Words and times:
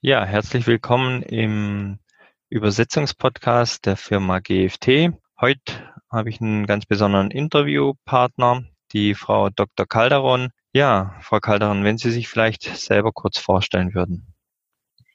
Ja, 0.00 0.24
herzlich 0.24 0.68
willkommen 0.68 1.22
im 1.22 1.98
Übersetzungspodcast 2.50 3.84
der 3.84 3.96
Firma 3.96 4.38
GFT. 4.38 5.10
Heute 5.40 5.92
habe 6.08 6.30
ich 6.30 6.40
einen 6.40 6.66
ganz 6.66 6.86
besonderen 6.86 7.32
Interviewpartner, 7.32 8.62
die 8.92 9.16
Frau 9.16 9.50
Dr. 9.50 9.86
Calderon. 9.86 10.50
Ja, 10.72 11.16
Frau 11.20 11.40
Calderon, 11.40 11.82
wenn 11.82 11.98
Sie 11.98 12.12
sich 12.12 12.28
vielleicht 12.28 12.62
selber 12.62 13.10
kurz 13.10 13.38
vorstellen 13.38 13.92
würden. 13.92 14.32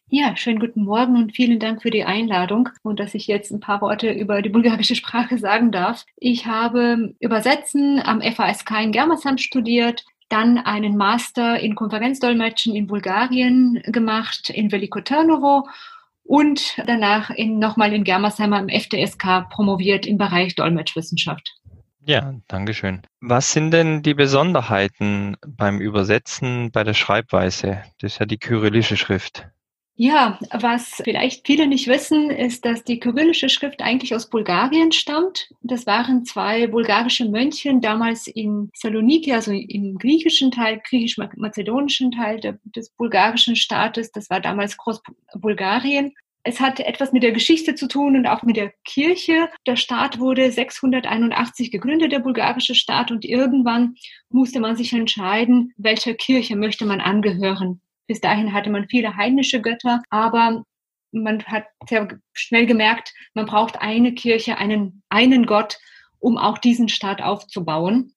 Ja, 0.08 0.36
schönen 0.36 0.60
guten 0.60 0.84
Morgen 0.84 1.15
und 1.15 1.34
vielen 1.34 1.60
Dank 1.60 1.81
für 1.81 1.90
die 1.90 2.04
Einladung 2.04 2.68
und 2.84 3.00
dass 3.00 3.15
ich 3.15 3.26
jetzt 3.26 3.52
ein 3.52 3.62
paar 3.62 3.79
Worte 3.79 4.12
über 4.12 4.42
die 4.42 4.50
bulgarische 4.50 4.96
Sprache 4.96 5.38
sagen 5.38 5.72
darf. 5.72 6.06
Ich 6.18 6.46
habe 6.46 7.15
Übersetzen 7.22 8.02
am 8.04 8.22
FASK 8.22 8.84
in 8.84 8.92
Germersheim 8.92 9.38
studiert, 9.38 10.04
dann 10.34 10.58
einen 10.58 10.97
Master 10.97 11.60
in 11.60 11.76
Konferenzdolmetschen 11.76 12.76
in 12.76 12.88
Bulgarien 12.88 13.84
gemacht, 13.86 14.49
in 14.49 14.72
Veliko 14.72 14.99
Trnovo 15.02 15.67
und 16.23 16.81
danach 16.88 17.30
in, 17.30 17.59
nochmal 17.59 17.94
in 17.94 18.03
Germersheimer 18.03 18.59
im 18.59 18.67
FDSK 18.67 19.48
promoviert 19.52 20.07
im 20.07 20.17
Bereich 20.17 20.55
Dolmetschwissenschaft. 20.55 21.54
Ja, 22.05 22.34
Dankeschön. 22.48 23.04
Was 23.21 23.54
sind 23.54 23.71
denn 23.71 24.02
die 24.02 24.16
Besonderheiten 24.16 25.38
beim 25.45 25.80
Übersetzen 25.80 26.71
bei 26.71 26.84
der 26.84 26.95
Schreibweise? 26.95 27.84
Das 27.99 28.13
ist 28.13 28.20
ja 28.20 28.26
die 28.26 28.40
kyrillische 28.40 28.98
Schrift. 28.98 29.48
Ja, 29.95 30.39
was 30.49 31.02
vielleicht 31.03 31.45
viele 31.45 31.67
nicht 31.67 31.88
wissen, 31.88 32.31
ist, 32.31 32.65
dass 32.65 32.84
die 32.84 32.99
kyrillische 32.99 33.47
Schrift 33.47 33.79
eigentlich 33.84 34.15
aus 34.15 34.27
Bulgarien 34.27 34.91
stammt. 34.91 35.51
Das 35.61 35.85
waren 35.85 36.25
zwei 36.25 36.65
bulgarische 36.65 37.29
Mönche 37.29 37.71
damals 37.79 38.25
in 38.25 38.71
Saloniki, 38.73 39.34
also 39.34 39.51
im 39.51 39.99
griechischen 39.99 40.49
Teil, 40.49 40.81
griechisch-mazedonischen 40.84 42.09
Teil 42.11 42.39
des 42.63 42.89
bulgarischen 42.89 43.55
Staates. 43.55 44.11
Das 44.11 44.31
war 44.31 44.41
damals 44.41 44.77
Großbulgarien. 44.77 46.13
Es 46.41 46.59
hat 46.59 46.79
etwas 46.79 47.13
mit 47.13 47.21
der 47.21 47.31
Geschichte 47.31 47.75
zu 47.75 47.87
tun 47.87 48.15
und 48.15 48.25
auch 48.25 48.41
mit 48.41 48.57
der 48.57 48.73
Kirche. 48.84 49.48
Der 49.68 49.75
Staat 49.75 50.20
wurde 50.20 50.51
681 50.51 51.70
gegründet, 51.70 52.12
der 52.12 52.20
bulgarische 52.20 52.73
Staat, 52.73 53.12
und 53.12 53.25
irgendwann 53.25 53.96
musste 54.29 54.59
man 54.59 54.75
sich 54.75 54.91
entscheiden, 54.91 55.71
welcher 55.77 56.15
Kirche 56.15 56.55
möchte 56.55 56.85
man 56.85 56.99
angehören. 56.99 57.79
Bis 58.07 58.21
dahin 58.21 58.54
hatte 58.54 58.70
man 58.70 58.87
viele 58.90 59.15
heidnische 59.15 59.62
Götter, 59.62 60.01
aber 60.09 60.63
man 61.12 61.43
hat 61.46 61.65
sehr 61.87 62.07
schnell 62.34 62.65
gemerkt, 62.65 63.13
man 63.34 63.46
braucht 63.46 63.79
eine 63.82 64.14
Kirche, 64.14 64.58
einen, 64.58 65.04
einen 65.09 65.46
Gott, 65.46 65.78
um 66.20 66.38
auch 66.38 66.58
diesen 66.58 66.90
Staat 66.90 67.22
aufzubauen. 67.22 68.14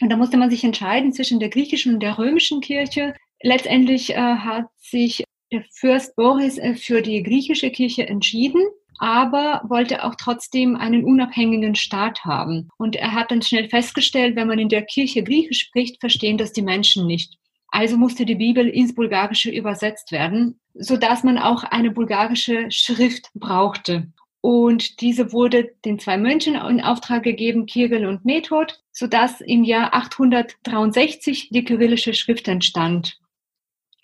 Und 0.00 0.10
da 0.10 0.16
musste 0.16 0.36
man 0.36 0.50
sich 0.50 0.64
entscheiden 0.64 1.12
zwischen 1.12 1.40
der 1.40 1.48
griechischen 1.48 1.94
und 1.94 2.00
der 2.00 2.18
römischen 2.18 2.60
Kirche. 2.60 3.14
Letztendlich 3.42 4.10
äh, 4.10 4.16
hat 4.16 4.66
sich 4.78 5.24
der 5.52 5.64
Fürst 5.72 6.16
Boris 6.16 6.58
äh, 6.58 6.74
für 6.74 7.00
die 7.00 7.22
griechische 7.22 7.70
Kirche 7.70 8.06
entschieden, 8.06 8.62
aber 8.98 9.62
wollte 9.68 10.04
auch 10.04 10.14
trotzdem 10.16 10.76
einen 10.76 11.04
unabhängigen 11.04 11.74
Staat 11.74 12.24
haben. 12.24 12.68
Und 12.76 12.96
er 12.96 13.12
hat 13.12 13.30
dann 13.30 13.42
schnell 13.42 13.68
festgestellt, 13.68 14.36
wenn 14.36 14.48
man 14.48 14.58
in 14.58 14.68
der 14.68 14.82
Kirche 14.82 15.22
Griechisch 15.22 15.60
spricht, 15.60 16.00
verstehen 16.00 16.38
das 16.38 16.52
die 16.52 16.62
Menschen 16.62 17.06
nicht. 17.06 17.38
Also 17.74 17.96
musste 17.96 18.24
die 18.24 18.36
Bibel 18.36 18.68
ins 18.68 18.94
Bulgarische 18.94 19.50
übersetzt 19.50 20.12
werden, 20.12 20.60
so 20.74 20.96
dass 20.96 21.24
man 21.24 21.38
auch 21.38 21.64
eine 21.64 21.90
bulgarische 21.90 22.70
Schrift 22.70 23.30
brauchte. 23.34 24.12
Und 24.40 25.00
diese 25.00 25.32
wurde 25.32 25.72
den 25.84 25.98
zwei 25.98 26.16
Mönchen 26.16 26.54
in 26.54 26.80
Auftrag 26.80 27.24
gegeben, 27.24 27.66
Kirill 27.66 28.06
und 28.06 28.24
Method, 28.24 28.74
so 28.92 29.08
dass 29.08 29.40
im 29.40 29.64
Jahr 29.64 29.92
863 29.92 31.48
die 31.50 31.64
kyrillische 31.64 32.14
Schrift 32.14 32.46
entstand. 32.46 33.18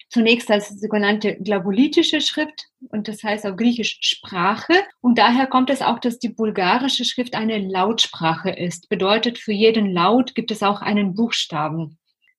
Zunächst 0.09 0.51
als 0.51 0.71
sogenannte 0.71 1.37
glabolitische 1.37 2.21
Schrift 2.21 2.71
und 2.89 3.07
das 3.07 3.23
heißt 3.23 3.47
auf 3.47 3.57
Griechisch 3.57 3.99
Sprache. 4.01 4.75
Und 5.01 5.17
daher 5.17 5.47
kommt 5.47 5.71
es 5.71 5.81
auch, 5.81 6.01
dass 6.01 6.19
die 6.19 6.31
bulgarische 6.31 7.05
Schrift 7.05 7.37
eine 7.37 7.59
Lautsprache 7.59 8.51
ist. 8.51 8.89
Bedeutet, 8.89 9.39
für 9.39 9.53
jeden 9.53 9.93
Laut 9.93 10.35
gibt 10.35 10.51
es 10.51 10.65
auch 10.65 10.81
einen 10.81 11.15
Buchstaben. 11.15 11.99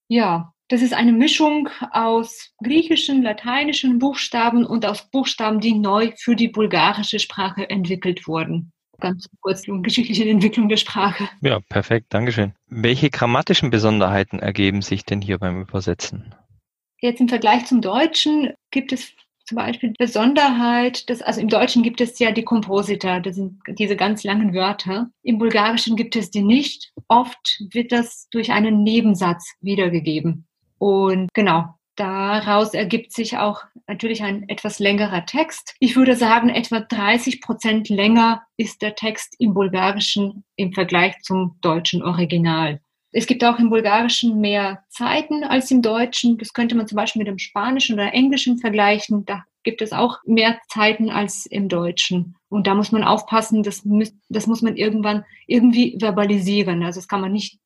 Ja, 0.10 0.54
das 0.72 0.82
ist 0.82 0.94
eine 0.94 1.12
Mischung 1.12 1.68
aus 1.92 2.54
griechischen, 2.64 3.24
lateinischen 3.24 4.00
Buchstaben 4.00 4.66
und 4.66 4.86
aus 4.86 5.10
Buchstaben, 5.12 5.60
die 5.60 5.74
neu 5.74 6.12
für 6.18 6.36
die 6.36 6.48
bulgarische 6.48 7.20
Sprache 7.20 7.70
entwickelt 7.70 8.26
wurden. 8.26 8.72
Ganz 9.02 9.28
kurz 9.42 9.64
die 9.64 9.82
geschichtliche 9.82 10.30
Entwicklung 10.30 10.70
der 10.70 10.78
Sprache. 10.78 11.28
Ja, 11.42 11.60
perfekt, 11.60 12.08
Dankeschön. 12.10 12.54
Welche 12.68 13.10
grammatischen 13.10 13.70
Besonderheiten 13.70 14.40
ergeben 14.40 14.82
sich 14.82 15.04
denn 15.04 15.22
hier 15.22 15.40
beim 15.40 15.60
Übersetzen? 15.60 16.34
Jetzt 17.02 17.20
im 17.20 17.28
Vergleich 17.28 17.66
zum 17.66 17.82
Deutschen 17.82 18.54
gibt 18.70 18.94
es 18.94 19.12
zum 19.46 19.58
Beispiel 19.58 19.94
Besonderheit, 19.98 21.10
dass, 21.10 21.22
also 21.22 21.42
im 21.42 21.50
Deutschen 21.50 21.84
gibt 21.84 22.00
es 22.00 22.18
ja 22.20 22.32
die 22.32 22.44
Komposita, 22.44 23.20
das 23.20 23.36
sind 23.36 23.60
diese 23.68 23.98
ganz 23.98 24.24
langen 24.24 24.54
Wörter. 24.54 25.10
Im 25.24 25.38
Bulgarischen 25.38 25.98
gibt 25.98 26.16
es 26.16 26.32
die 26.32 26.44
nicht. 26.44 26.94
Oft 27.10 27.62
wird 27.72 27.92
das 27.92 28.30
durch 28.30 28.54
einen 28.54 28.84
Nebensatz 28.84 29.56
wiedergegeben. 29.60 30.48
Und 30.82 31.32
genau, 31.36 31.76
daraus 31.96 32.74
ergibt 32.74 33.14
sich 33.14 33.38
auch 33.38 33.62
natürlich 33.86 34.24
ein 34.24 34.50
etwas 34.50 34.80
längerer 34.80 35.28
Text. 35.28 35.76
Ich 35.80 35.96
würde 35.96 36.16
sagen, 36.16 36.50
etwa 36.50 36.80
30 36.80 37.40
Prozent 37.40 37.90
länger 37.90 38.42
ist 38.58 38.82
der 38.82 38.96
Text 38.96 39.36
im 39.38 39.54
Bulgarischen 39.54 40.44
im 40.56 40.74
Vergleich 40.74 41.14
zum 41.22 41.60
deutschen 41.62 42.02
Original. 42.02 42.82
Es 43.12 43.28
gibt 43.28 43.44
auch 43.44 43.60
im 43.60 43.70
Bulgarischen 43.70 44.40
mehr 44.42 44.84
Zeiten 44.90 45.44
als 45.44 45.70
im 45.70 45.84
Deutschen. 45.84 46.40
Das 46.40 46.52
könnte 46.52 46.76
man 46.76 46.88
zum 46.88 46.96
Beispiel 46.96 47.20
mit 47.20 47.28
dem 47.28 47.38
Spanischen 47.38 47.94
oder 47.94 48.12
Englischen 48.12 48.58
vergleichen. 48.58 49.24
Da 49.26 49.44
gibt 49.62 49.84
es 49.84 49.92
auch 49.92 50.18
mehr 50.26 50.60
Zeiten 50.68 51.12
als 51.12 51.46
im 51.46 51.70
Deutschen. 51.70 52.38
Und 52.50 52.66
da 52.66 52.74
muss 52.74 52.92
man 52.92 53.04
aufpassen, 53.04 53.62
das, 53.62 53.88
das 54.30 54.48
muss 54.48 54.64
man 54.64 54.78
irgendwann 54.78 55.26
irgendwie 55.46 55.96
verbalisieren. 56.00 56.82
Also 56.82 57.02
das 57.02 57.08
kann 57.08 57.22
man 57.22 57.34
nicht 57.34 57.60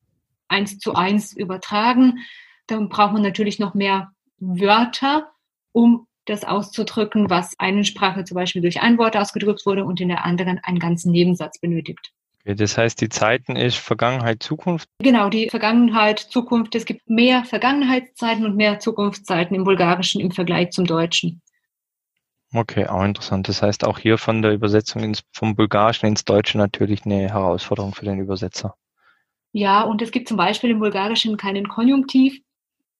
eins 0.48 0.78
zu 0.78 0.94
eins 0.94 1.34
übertragen. 1.34 2.18
Dann 2.66 2.88
braucht 2.88 3.12
man 3.12 3.22
natürlich 3.22 3.58
noch 3.58 3.74
mehr 3.74 4.10
Wörter, 4.38 5.30
um 5.72 6.06
das 6.24 6.44
auszudrücken, 6.44 7.30
was 7.30 7.54
eine 7.58 7.84
Sprache 7.84 8.24
zum 8.24 8.34
Beispiel 8.34 8.62
durch 8.62 8.82
ein 8.82 8.98
Wort 8.98 9.16
ausgedrückt 9.16 9.64
wurde 9.64 9.84
und 9.84 10.00
in 10.00 10.08
der 10.08 10.24
anderen 10.24 10.58
einen 10.62 10.78
ganzen 10.78 11.12
Nebensatz 11.12 11.60
benötigt. 11.60 12.12
Okay, 12.40 12.54
das 12.54 12.76
heißt, 12.76 13.00
die 13.00 13.08
Zeiten 13.08 13.56
ist 13.56 13.76
Vergangenheit, 13.76 14.42
Zukunft? 14.42 14.88
Genau, 15.00 15.28
die 15.28 15.48
Vergangenheit, 15.48 16.18
Zukunft. 16.18 16.74
Es 16.74 16.84
gibt 16.84 17.08
mehr 17.08 17.44
Vergangenheitszeiten 17.44 18.44
und 18.44 18.56
mehr 18.56 18.78
Zukunftszeiten 18.78 19.56
im 19.56 19.64
Bulgarischen 19.64 20.20
im 20.20 20.30
Vergleich 20.30 20.70
zum 20.70 20.84
Deutschen. 20.84 21.42
Okay, 22.54 22.86
auch 22.86 23.04
interessant. 23.04 23.48
Das 23.48 23.62
heißt, 23.62 23.84
auch 23.84 23.98
hier 23.98 24.18
von 24.18 24.42
der 24.42 24.52
Übersetzung 24.52 25.02
ins, 25.02 25.22
vom 25.32 25.56
Bulgarischen 25.56 26.06
ins 26.06 26.24
Deutsche 26.24 26.56
natürlich 26.58 27.04
eine 27.04 27.28
Herausforderung 27.28 27.94
für 27.94 28.04
den 28.04 28.20
Übersetzer. 28.20 28.76
Ja, 29.52 29.82
und 29.82 30.00
es 30.02 30.12
gibt 30.12 30.28
zum 30.28 30.36
Beispiel 30.36 30.70
im 30.70 30.78
Bulgarischen 30.78 31.36
keinen 31.36 31.66
Konjunktiv. 31.66 32.40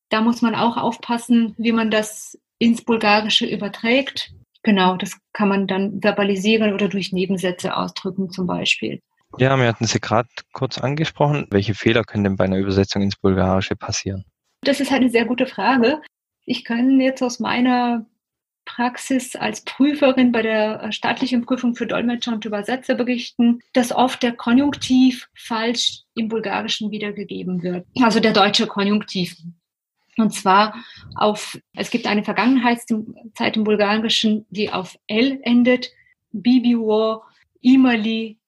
Da 0.08 0.20
muss 0.20 0.42
man 0.42 0.54
auch 0.54 0.76
aufpassen, 0.76 1.54
wie 1.58 1.72
man 1.72 1.90
das 1.90 2.38
ins 2.58 2.82
Bulgarische 2.82 3.46
überträgt. 3.46 4.32
Genau, 4.62 4.96
das 4.96 5.16
kann 5.32 5.48
man 5.48 5.66
dann 5.66 6.00
verbalisieren 6.00 6.72
oder 6.72 6.88
durch 6.88 7.12
Nebensätze 7.12 7.76
ausdrücken 7.76 8.30
zum 8.30 8.46
Beispiel. 8.46 9.00
Ja, 9.38 9.56
wir 9.56 9.66
hatten 9.66 9.86
Sie 9.86 10.00
gerade 10.00 10.28
kurz 10.52 10.78
angesprochen. 10.78 11.46
Welche 11.50 11.74
Fehler 11.74 12.04
können 12.04 12.24
denn 12.24 12.36
bei 12.36 12.44
einer 12.44 12.58
Übersetzung 12.58 13.02
ins 13.02 13.16
Bulgarische 13.16 13.76
passieren? 13.76 14.24
Das 14.62 14.80
ist 14.80 14.92
eine 14.92 15.10
sehr 15.10 15.24
gute 15.24 15.46
Frage. 15.46 16.00
Ich 16.44 16.64
kann 16.64 17.00
jetzt 17.00 17.22
aus 17.22 17.38
meiner 17.38 18.06
Praxis 18.64 19.36
als 19.36 19.62
Prüferin 19.62 20.32
bei 20.32 20.42
der 20.42 20.90
staatlichen 20.92 21.44
Prüfung 21.44 21.74
für 21.74 21.86
Dolmetscher 21.86 22.32
und 22.32 22.44
Übersetzer 22.44 22.94
berichten, 22.94 23.60
dass 23.72 23.92
oft 23.92 24.22
der 24.22 24.32
Konjunktiv 24.32 25.28
falsch 25.34 26.02
im 26.14 26.28
Bulgarischen 26.28 26.90
wiedergegeben 26.90 27.62
wird. 27.62 27.86
Also 28.02 28.20
der 28.20 28.32
deutsche 28.32 28.66
Konjunktiv. 28.66 29.36
Und 30.18 30.32
zwar 30.32 30.74
auf, 31.14 31.58
es 31.74 31.90
gibt 31.90 32.06
eine 32.06 32.24
Vergangenheitszeit 32.24 33.56
im 33.56 33.64
Bulgarischen, 33.64 34.46
die 34.50 34.72
auf 34.72 34.98
L 35.06 35.40
endet, 35.42 35.90
Bibiwo, 36.32 37.22
Imali, 37.60 38.38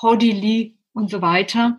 Hodili 0.00 0.76
und 0.92 1.10
so 1.10 1.22
weiter. 1.22 1.78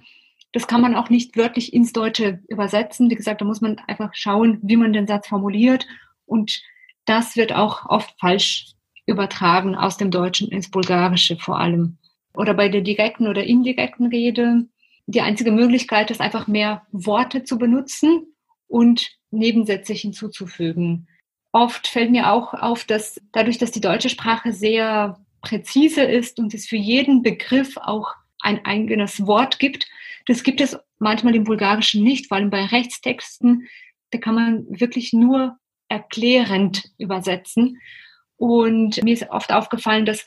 Das 0.54 0.68
kann 0.68 0.82
man 0.82 0.96
auch 0.96 1.10
nicht 1.10 1.36
wörtlich 1.36 1.74
ins 1.74 1.94
Deutsche 1.94 2.40
übersetzen. 2.48 3.10
Wie 3.10 3.16
gesagt, 3.16 3.42
da 3.42 3.46
muss 3.46 3.62
man 3.62 3.80
einfach 3.88 4.14
schauen, 4.14 4.60
wie 4.62 4.78
man 4.78 4.94
den 4.94 5.08
Satz 5.08 5.28
formuliert. 5.28 5.88
Und 6.26 6.62
das 7.06 7.36
wird 7.36 7.54
auch 7.54 7.86
oft 7.88 8.14
falsch 8.20 8.74
übertragen 9.06 9.76
aus 9.76 9.98
dem 9.98 10.12
Deutschen 10.12 10.48
ins 10.50 10.72
Bulgarische 10.72 11.38
vor 11.38 11.60
allem. 11.60 11.98
Oder 12.36 12.54
bei 12.54 12.70
der 12.70 12.82
direkten 12.82 13.28
oder 13.28 13.44
indirekten 13.44 14.08
Rede. 14.08 14.68
Die 15.06 15.22
einzige 15.22 15.52
Möglichkeit 15.52 16.12
ist 16.12 16.22
einfach 16.22 16.48
mehr 16.48 16.84
Worte 16.92 17.44
zu 17.44 17.58
benutzen 17.58 18.34
und 18.68 19.12
Nebensätze 19.34 19.94
hinzuzufügen. 19.94 21.08
Oft 21.52 21.88
fällt 21.88 22.12
mir 22.12 22.32
auch 22.32 22.54
auf, 22.54 22.84
dass 22.86 23.22
dadurch, 23.32 23.58
dass 23.58 23.72
die 23.72 23.82
deutsche 23.82 24.10
Sprache 24.10 24.54
sehr 24.54 25.20
präzise 25.42 26.02
ist 26.02 26.40
und 26.40 26.54
es 26.54 26.66
für 26.66 26.78
jeden 26.78 27.22
Begriff 27.22 27.78
auch 27.78 28.14
ein 28.40 28.66
eigenes 28.66 29.26
Wort 29.28 29.60
gibt, 29.60 29.88
das 30.26 30.44
gibt 30.44 30.62
es 30.62 30.78
manchmal 31.00 31.36
im 31.36 31.44
Bulgarischen 31.44 32.04
nicht, 32.04 32.28
vor 32.28 32.38
allem 32.38 32.50
bei 32.50 32.66
Rechtstexten, 32.66 33.68
da 34.12 34.20
kann 34.20 34.36
man 34.36 34.66
wirklich 34.70 35.12
nur 35.14 35.58
erklärend 35.90 36.92
übersetzen. 36.98 37.80
Und 38.38 39.04
mir 39.04 39.14
ist 39.14 39.30
oft 39.30 39.52
aufgefallen, 39.52 40.06
dass 40.06 40.26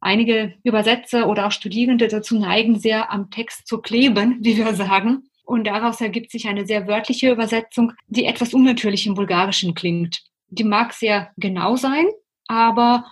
einige 0.00 0.54
Übersetzer 0.64 1.28
oder 1.28 1.46
auch 1.46 1.52
Studierende 1.52 2.08
dazu 2.08 2.38
neigen, 2.38 2.78
sehr 2.78 3.10
am 3.12 3.30
Text 3.30 3.66
zu 3.66 3.80
kleben, 3.80 4.38
wie 4.40 4.56
wir 4.56 4.74
sagen. 4.74 5.28
Und 5.48 5.64
daraus 5.64 5.98
ergibt 6.02 6.30
sich 6.30 6.46
eine 6.46 6.66
sehr 6.66 6.86
wörtliche 6.86 7.32
Übersetzung, 7.32 7.94
die 8.06 8.26
etwas 8.26 8.52
unnatürlich 8.52 9.06
im 9.06 9.14
Bulgarischen 9.14 9.74
klingt. 9.74 10.22
Die 10.48 10.62
mag 10.62 10.92
sehr 10.92 11.30
genau 11.38 11.74
sein, 11.76 12.04
aber 12.48 13.06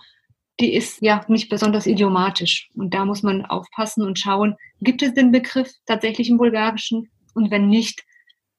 die 0.59 0.75
ist 0.75 1.01
ja 1.01 1.25
nicht 1.29 1.49
besonders 1.49 1.87
idiomatisch. 1.87 2.69
Und 2.75 2.93
da 2.93 3.05
muss 3.05 3.23
man 3.23 3.43
aufpassen 3.47 4.03
und 4.03 4.19
schauen, 4.19 4.55
gibt 4.81 5.01
es 5.01 5.15
den 5.15 5.31
Begriff 5.31 5.71
tatsächlich 5.87 6.29
im 6.29 6.37
Bulgarischen? 6.37 7.09
Und 7.33 7.49
wenn 7.49 7.69
nicht, 7.69 8.03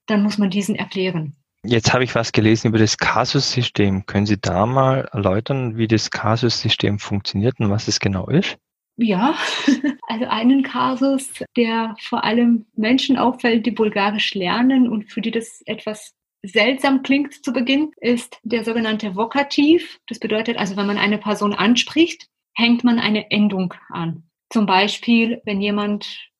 dann 0.06 0.24
muss 0.24 0.38
man 0.38 0.50
diesen 0.50 0.74
erklären. 0.74 1.36
Jetzt 1.62 1.94
habe 1.94 2.02
ich 2.02 2.16
was 2.16 2.32
gelesen 2.32 2.68
über 2.68 2.78
das 2.78 2.98
Kasus-System. 2.98 4.06
Können 4.06 4.26
Sie 4.26 4.40
da 4.40 4.66
mal 4.66 5.08
erläutern, 5.12 5.76
wie 5.76 5.86
das 5.86 6.10
Kasus-System 6.10 6.98
funktioniert 6.98 7.60
und 7.60 7.70
was 7.70 7.86
es 7.86 8.00
genau 8.00 8.26
ist? 8.26 8.58
Ja, 9.00 9.38
also 10.08 10.24
einen 10.26 10.64
Kasus, 10.64 11.30
der 11.56 11.94
vor 12.00 12.24
allem 12.24 12.66
Menschen 12.74 13.16
auffällt, 13.16 13.64
die 13.64 13.70
Bulgarisch 13.70 14.34
lernen 14.34 14.88
und 14.88 15.10
für 15.10 15.20
die 15.20 15.30
das 15.30 15.62
etwas 15.66 16.14
seltsam 16.42 17.02
klingt 17.04 17.44
zu 17.44 17.52
Beginn, 17.52 17.92
ist 18.00 18.38
der 18.42 18.64
sogenannte 18.64 19.14
Vokativ. 19.14 20.00
Das 20.08 20.18
bedeutet 20.18 20.56
also, 20.56 20.76
wenn 20.76 20.88
man 20.88 20.98
eine 20.98 21.18
Person 21.18 21.54
anspricht, 21.54 22.26
hängt 22.54 22.82
man 22.82 22.98
eine 22.98 23.30
Endung 23.30 23.72
an. 23.88 24.24
Zum 24.50 24.66
Beispiel, 24.66 25.40
wenn 25.44 25.60
jemand 25.60 26.30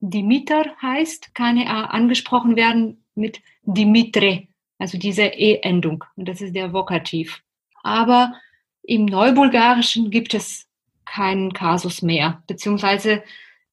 Dimitar 0.00 0.76
heißt, 0.82 1.32
kann 1.34 1.58
er 1.58 1.94
angesprochen 1.94 2.56
werden 2.56 3.04
mit 3.14 3.40
Dimitre, 3.62 4.48
also 4.78 4.98
diese 4.98 5.22
E-Endung. 5.22 6.04
Und 6.16 6.28
das 6.28 6.40
ist 6.40 6.56
der 6.56 6.72
Vokativ. 6.72 7.40
Aber 7.84 8.34
im 8.82 9.04
Neubulgarischen 9.04 10.10
gibt 10.10 10.34
es 10.34 10.67
keinen 11.12 11.52
Kasus 11.52 12.02
mehr, 12.02 12.42
beziehungsweise 12.46 13.22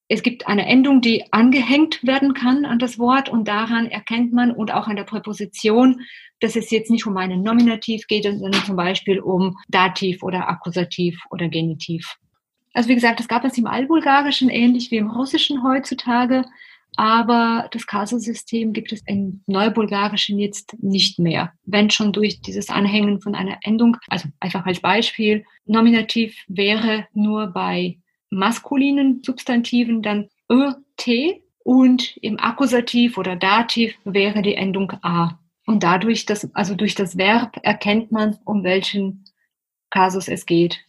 es 0.07 0.21
gibt 0.21 0.47
eine 0.47 0.67
Endung, 0.67 1.01
die 1.01 1.23
angehängt 1.31 2.05
werden 2.05 2.33
kann 2.33 2.65
an 2.65 2.77
das 2.77 2.99
Wort 2.99 3.27
und 3.27 3.47
daran 3.47 3.87
erkennt 3.87 4.33
man 4.33 4.51
und 4.51 4.71
auch 4.71 4.87
an 4.87 4.95
der 4.95 5.03
Präposition, 5.03 6.01
dass 6.39 6.55
es 6.55 6.69
jetzt 6.69 6.91
nicht 6.91 7.07
um 7.07 7.17
einen 7.17 7.41
Nominativ 7.41 8.05
geht, 8.07 8.23
sondern 8.23 8.63
zum 8.63 8.75
Beispiel 8.75 9.19
um 9.19 9.57
Dativ 9.67 10.21
oder 10.21 10.47
Akkusativ 10.47 11.19
oder 11.31 11.49
Genitiv. 11.49 12.17
Also 12.73 12.89
wie 12.89 12.95
gesagt, 12.95 13.19
das 13.19 13.27
gab 13.27 13.45
es 13.45 13.57
im 13.57 13.67
Altbulgarischen 13.67 14.49
ähnlich 14.49 14.91
wie 14.91 14.97
im 14.97 15.09
Russischen 15.09 15.63
heutzutage. 15.63 16.45
Aber 16.97 17.67
das 17.71 17.87
Kasusystem 17.87 18.73
gibt 18.73 18.91
es 18.91 19.01
im 19.05 19.41
Neubulgarischen 19.47 20.39
jetzt 20.39 20.75
nicht 20.81 21.19
mehr. 21.19 21.53
Wenn 21.63 21.89
schon 21.89 22.13
durch 22.13 22.41
dieses 22.41 22.69
Anhängen 22.69 23.21
von 23.21 23.35
einer 23.35 23.57
Endung, 23.61 23.97
also 24.07 24.29
einfach 24.39 24.65
als 24.65 24.79
Beispiel, 24.79 25.45
Nominativ 25.65 26.37
wäre 26.47 27.07
nur 27.13 27.47
bei 27.47 27.97
maskulinen 28.29 29.21
Substantiven 29.23 30.01
dann 30.01 30.29
ö, 30.51 30.73
t 30.97 31.43
und 31.63 32.17
im 32.17 32.39
Akkusativ 32.39 33.17
oder 33.17 33.35
Dativ 33.35 33.95
wäre 34.03 34.41
die 34.41 34.55
Endung 34.55 34.91
a. 35.01 35.39
Und 35.65 35.81
dadurch, 35.83 36.25
dass, 36.25 36.53
also 36.53 36.75
durch 36.75 36.93
das 36.93 37.17
Verb 37.17 37.57
erkennt 37.63 38.11
man, 38.11 38.37
um 38.45 38.63
welchen 38.63 39.25
Kasus 39.89 40.27
es 40.27 40.45
geht. 40.45 40.79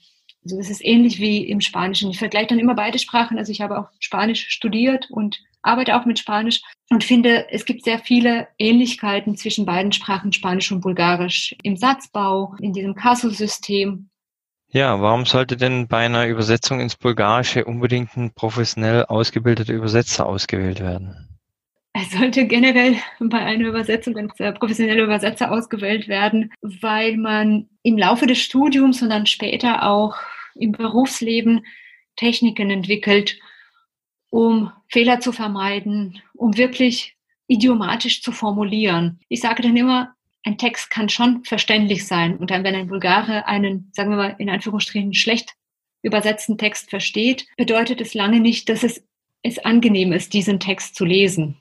Also 0.44 0.58
es 0.58 0.70
ist 0.70 0.84
ähnlich 0.84 1.18
wie 1.18 1.44
im 1.48 1.60
Spanischen. 1.60 2.10
Ich 2.10 2.18
vergleiche 2.18 2.48
dann 2.48 2.58
immer 2.58 2.74
beide 2.74 2.98
Sprachen. 2.98 3.38
Also 3.38 3.50
ich 3.50 3.62
habe 3.62 3.78
auch 3.78 3.88
Spanisch 3.98 4.48
studiert 4.48 5.10
und 5.10 5.42
arbeite 5.66 5.96
auch 5.96 6.06
mit 6.06 6.18
Spanisch 6.18 6.62
und 6.90 7.04
finde, 7.04 7.46
es 7.50 7.64
gibt 7.64 7.84
sehr 7.84 7.98
viele 7.98 8.48
Ähnlichkeiten 8.58 9.36
zwischen 9.36 9.66
beiden 9.66 9.92
Sprachen, 9.92 10.32
Spanisch 10.32 10.70
und 10.72 10.80
Bulgarisch, 10.80 11.54
im 11.62 11.76
Satzbau, 11.76 12.54
in 12.60 12.72
diesem 12.72 12.94
Kasusystem. 12.94 14.08
Ja, 14.68 15.00
warum 15.00 15.24
sollte 15.26 15.56
denn 15.56 15.88
bei 15.88 16.04
einer 16.04 16.26
Übersetzung 16.26 16.80
ins 16.80 16.96
Bulgarische 16.96 17.64
unbedingt 17.64 18.16
ein 18.16 18.32
professionell 18.34 19.04
ausgebildeter 19.04 19.72
Übersetzer 19.72 20.26
ausgewählt 20.26 20.80
werden? 20.80 21.28
Es 21.92 22.10
sollte 22.10 22.46
generell 22.46 22.96
bei 23.20 23.38
einer 23.38 23.68
Übersetzung 23.68 24.16
ein 24.18 24.28
professioneller 24.28 25.04
Übersetzer 25.04 25.50
ausgewählt 25.50 26.08
werden, 26.08 26.52
weil 26.60 27.16
man 27.16 27.70
im 27.82 27.96
Laufe 27.96 28.26
des 28.26 28.38
Studiums 28.38 29.00
und 29.00 29.08
dann 29.08 29.24
später 29.24 29.82
auch 29.82 30.14
im 30.56 30.72
Berufsleben 30.72 31.64
Techniken 32.16 32.70
entwickelt, 32.70 33.38
um 34.30 34.70
Fehler 34.88 35.20
zu 35.20 35.32
vermeiden, 35.32 36.20
um 36.34 36.56
wirklich 36.56 37.16
idiomatisch 37.48 38.22
zu 38.22 38.32
formulieren. 38.32 39.20
Ich 39.28 39.40
sage 39.40 39.62
dann 39.62 39.76
immer, 39.76 40.14
ein 40.44 40.58
Text 40.58 40.90
kann 40.90 41.08
schon 41.08 41.44
verständlich 41.44 42.06
sein. 42.06 42.36
Und 42.36 42.50
dann, 42.50 42.64
wenn 42.64 42.74
ein 42.74 42.86
Bulgare 42.86 43.46
einen, 43.46 43.90
sagen 43.92 44.10
wir 44.10 44.16
mal, 44.16 44.36
in 44.38 44.48
Anführungsstrichen 44.48 45.12
schlecht 45.14 45.54
übersetzten 46.02 46.56
Text 46.56 46.88
versteht, 46.88 47.46
bedeutet 47.56 48.00
es 48.00 48.14
lange 48.14 48.40
nicht, 48.40 48.68
dass 48.68 48.84
es, 48.84 49.02
es 49.42 49.58
angenehm 49.58 50.12
ist, 50.12 50.32
diesen 50.32 50.60
Text 50.60 50.94
zu 50.94 51.04
lesen. 51.04 51.56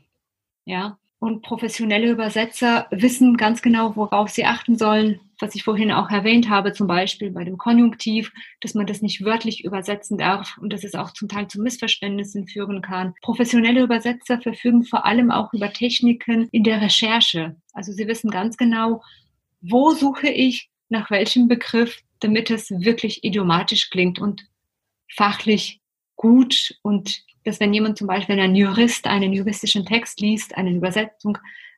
Ja. 0.65 0.97
Und 1.25 1.41
professionelle 1.41 2.11
Übersetzer 2.11 2.85
wissen 2.91 3.35
ganz 3.35 3.63
genau, 3.63 3.95
worauf 3.95 4.29
sie 4.29 4.45
achten 4.45 4.77
sollen, 4.77 5.19
was 5.39 5.55
ich 5.55 5.63
vorhin 5.63 5.91
auch 5.91 6.11
erwähnt 6.11 6.51
habe, 6.51 6.71
zum 6.71 6.85
Beispiel 6.85 7.31
bei 7.31 7.43
dem 7.43 7.57
Konjunktiv, 7.57 8.31
dass 8.61 8.75
man 8.75 8.85
das 8.85 9.01
nicht 9.01 9.25
wörtlich 9.25 9.65
übersetzen 9.65 10.19
darf 10.19 10.55
und 10.59 10.71
dass 10.71 10.83
es 10.83 10.93
auch 10.93 11.13
zum 11.13 11.27
Teil 11.27 11.47
zu 11.47 11.59
Missverständnissen 11.59 12.47
führen 12.47 12.83
kann. 12.83 13.15
Professionelle 13.23 13.81
Übersetzer 13.81 14.39
verfügen 14.39 14.83
vor 14.83 15.07
allem 15.07 15.31
auch 15.31 15.51
über 15.51 15.73
Techniken 15.73 16.47
in 16.51 16.63
der 16.63 16.79
Recherche. 16.79 17.55
Also 17.73 17.91
sie 17.91 18.07
wissen 18.07 18.29
ganz 18.29 18.55
genau, 18.55 19.01
wo 19.61 19.95
suche 19.95 20.29
ich 20.29 20.69
nach 20.89 21.09
welchem 21.09 21.47
Begriff, 21.47 22.01
damit 22.19 22.51
es 22.51 22.69
wirklich 22.69 23.23
idiomatisch 23.23 23.89
klingt 23.89 24.19
und 24.19 24.45
fachlich 25.11 25.81
gut 26.17 26.77
und 26.83 27.25
dass 27.45 27.59
wenn 27.59 27.73
jemand 27.73 27.97
zum 27.97 28.07
Beispiel 28.07 28.39
ein 28.39 28.55
Jurist 28.55 29.07
einen 29.07 29.31
juristischen 29.31 29.85
Text 29.85 30.19
liest, 30.19 30.57
eine 30.57 30.71
Übersetzung, 30.71 31.37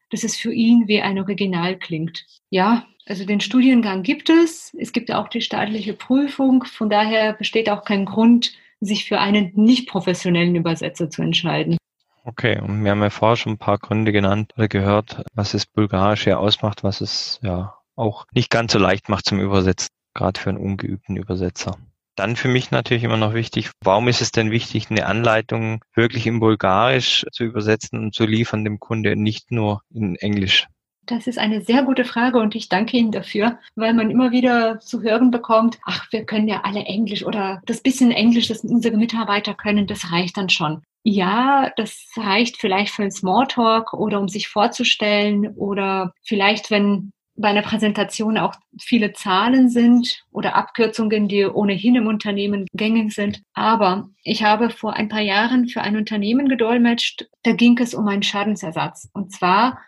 dass 0.10 0.24
es 0.24 0.36
für 0.36 0.54
ihn 0.54 0.88
wie 0.88 1.02
ein 1.02 1.20
Original 1.20 1.78
klingt. 1.78 2.26
Ja, 2.50 2.86
also 3.06 3.26
den 3.26 3.42
Studiengang 3.42 4.04
gibt 4.04 4.30
es. 4.30 4.76
Es 4.80 4.92
gibt 4.92 5.12
auch 5.12 5.28
die 5.28 5.42
staatliche 5.42 5.94
Prüfung. 5.94 6.64
Von 6.64 6.90
daher 6.90 7.34
besteht 7.34 7.70
auch 7.70 7.84
kein 7.84 8.06
Grund, 8.06 8.54
sich 8.80 9.06
für 9.06 9.20
einen 9.20 9.52
nicht 9.56 9.90
professionellen 9.90 10.56
Übersetzer 10.56 11.10
zu 11.10 11.22
entscheiden. 11.22 11.78
Okay, 12.24 12.60
und 12.60 12.84
wir 12.84 12.92
haben 12.92 13.02
ja 13.02 13.10
vorher 13.10 13.38
schon 13.38 13.54
ein 13.54 13.58
paar 13.58 13.78
Gründe 13.78 14.12
genannt 14.12 14.54
oder 14.58 14.68
gehört, 14.68 15.24
was 15.34 15.54
das 15.54 15.66
Bulgarische 15.66 16.38
ausmacht, 16.38 16.84
was 16.84 17.00
es 17.02 17.40
ja 17.42 17.76
auch 17.96 18.26
nicht 18.34 18.50
ganz 18.50 18.74
so 18.74 18.80
leicht 18.80 19.08
macht 19.10 19.26
zum 19.26 19.40
Übersetzen, 19.40 19.90
gerade 20.14 20.40
für 20.40 20.50
einen 20.50 20.60
ungeübten 20.60 21.16
Übersetzer. 21.16 21.78
Dann 22.18 22.36
für 22.36 22.48
mich 22.48 22.72
natürlich 22.72 23.04
immer 23.04 23.16
noch 23.16 23.36
wichtig, 23.36 23.70
warum 23.84 24.08
ist 24.08 24.22
es 24.22 24.32
denn 24.32 24.50
wichtig, 24.50 24.90
eine 24.90 25.06
Anleitung 25.06 25.86
wirklich 25.94 26.26
in 26.26 26.40
Bulgarisch 26.40 27.26
zu 27.32 27.44
übersetzen 27.44 28.00
und 28.00 28.16
zu 28.16 28.26
liefern 28.26 28.66
dem 28.66 28.80
Kunde, 28.80 29.16
nicht 29.16 29.52
nur 29.52 29.84
in 29.94 30.16
Englisch? 30.16 30.66
Das 31.06 31.28
ist 31.28 31.38
eine 31.38 31.62
sehr 31.62 31.84
gute 31.84 32.06
Frage 32.06 32.40
und 32.40 32.56
ich 32.56 32.70
danke 32.70 32.98
Ihnen 32.98 33.12
dafür, 33.12 33.60
weil 33.76 33.94
man 33.94 34.10
immer 34.10 34.32
wieder 34.32 34.80
zu 34.80 35.04
hören 35.04 35.30
bekommt, 35.30 35.78
ach, 35.86 36.12
wir 36.12 36.26
können 36.26 36.48
ja 36.48 36.62
alle 36.64 36.86
Englisch 36.86 37.24
oder 37.24 37.62
das 37.66 37.82
bisschen 37.82 38.12
Englisch, 38.12 38.48
das 38.48 38.62
unsere 38.62 38.98
Mitarbeiter 38.98 39.54
können, 39.54 39.86
das 39.86 40.12
reicht 40.12 40.38
dann 40.38 40.50
schon. 40.50 40.82
Ja, 41.04 41.72
das 41.78 42.10
reicht 42.18 42.58
vielleicht 42.58 42.94
für 42.94 43.04
einen 43.04 43.12
Smalltalk 43.12 43.94
oder 43.94 44.20
um 44.20 44.28
sich 44.28 44.50
vorzustellen 44.50 45.54
oder 45.56 46.14
vielleicht, 46.24 46.72
wenn 46.72 47.12
bei 47.38 47.50
einer 47.50 47.62
Präsentation 47.62 48.38
auch 48.38 48.56
viele 48.82 49.14
Zahlen 49.14 49.70
sind 49.70 50.24
oder 50.32 50.56
Abkürzungen, 50.56 51.28
die 51.28 51.46
ohnehin 51.46 51.96
im 51.96 52.08
Unternehmen 52.08 52.66
gängig 52.74 53.14
sind. 53.14 53.44
Aber 53.54 54.10
ich 54.24 54.44
habe 54.44 54.70
vor 54.70 54.94
ein 54.94 55.08
paar 55.08 55.22
Jahren 55.22 55.68
für 55.68 55.82
ein 55.82 55.96
Unternehmen 55.96 56.50
gedolmetscht, 56.50 57.28
da 57.44 57.54
ging 57.54 57.78
es 57.78 57.94
um 57.94 58.08
einen 58.08 58.24
Schadensersatz. 58.24 59.10
Und 59.14 59.32
zwar 59.32 59.80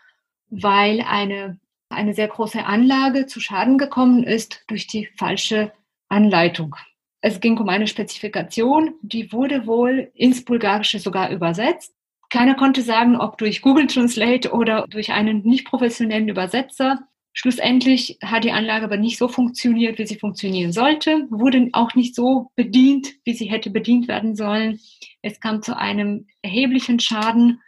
weil 0.50 1.00
eine, 1.00 1.58
eine 1.88 2.12
sehr 2.14 2.28
große 2.28 2.64
Anlage 2.64 3.26
zu 3.26 3.40
Schaden 3.40 3.78
gekommen 3.78 4.24
ist 4.24 4.64
durch 4.66 4.86
die 4.86 5.06
falsche 5.16 5.72
Anleitung. 6.08 6.76
Es 7.22 7.40
ging 7.40 7.58
um 7.58 7.68
eine 7.68 7.86
Spezifikation, 7.86 8.94
die 9.02 9.32
wurde 9.32 9.66
wohl 9.66 10.10
ins 10.14 10.44
Bulgarische 10.44 10.98
sogar 10.98 11.30
übersetzt. 11.30 11.94
Keiner 12.30 12.54
konnte 12.54 12.82
sagen, 12.82 13.16
ob 13.16 13.38
durch 13.38 13.60
Google 13.60 13.86
Translate 13.86 14.52
oder 14.52 14.86
durch 14.88 15.12
einen 15.12 15.42
nicht 15.42 15.66
professionellen 15.66 16.28
Übersetzer. 16.28 17.00
Schlussendlich 17.32 18.18
hat 18.22 18.44
die 18.44 18.50
Anlage 18.50 18.84
aber 18.84 18.96
nicht 18.96 19.16
so 19.16 19.28
funktioniert, 19.28 19.98
wie 19.98 20.06
sie 20.06 20.18
funktionieren 20.18 20.72
sollte, 20.72 21.26
wurde 21.30 21.68
auch 21.72 21.94
nicht 21.94 22.14
so 22.14 22.50
bedient, 22.56 23.08
wie 23.24 23.34
sie 23.34 23.46
hätte 23.46 23.70
bedient 23.70 24.08
werden 24.08 24.34
sollen. 24.34 24.80
Es 25.22 25.38
kam 25.40 25.62
zu 25.62 25.76
einem 25.76 26.26
erheblichen 26.42 26.98
Schaden 26.98 27.60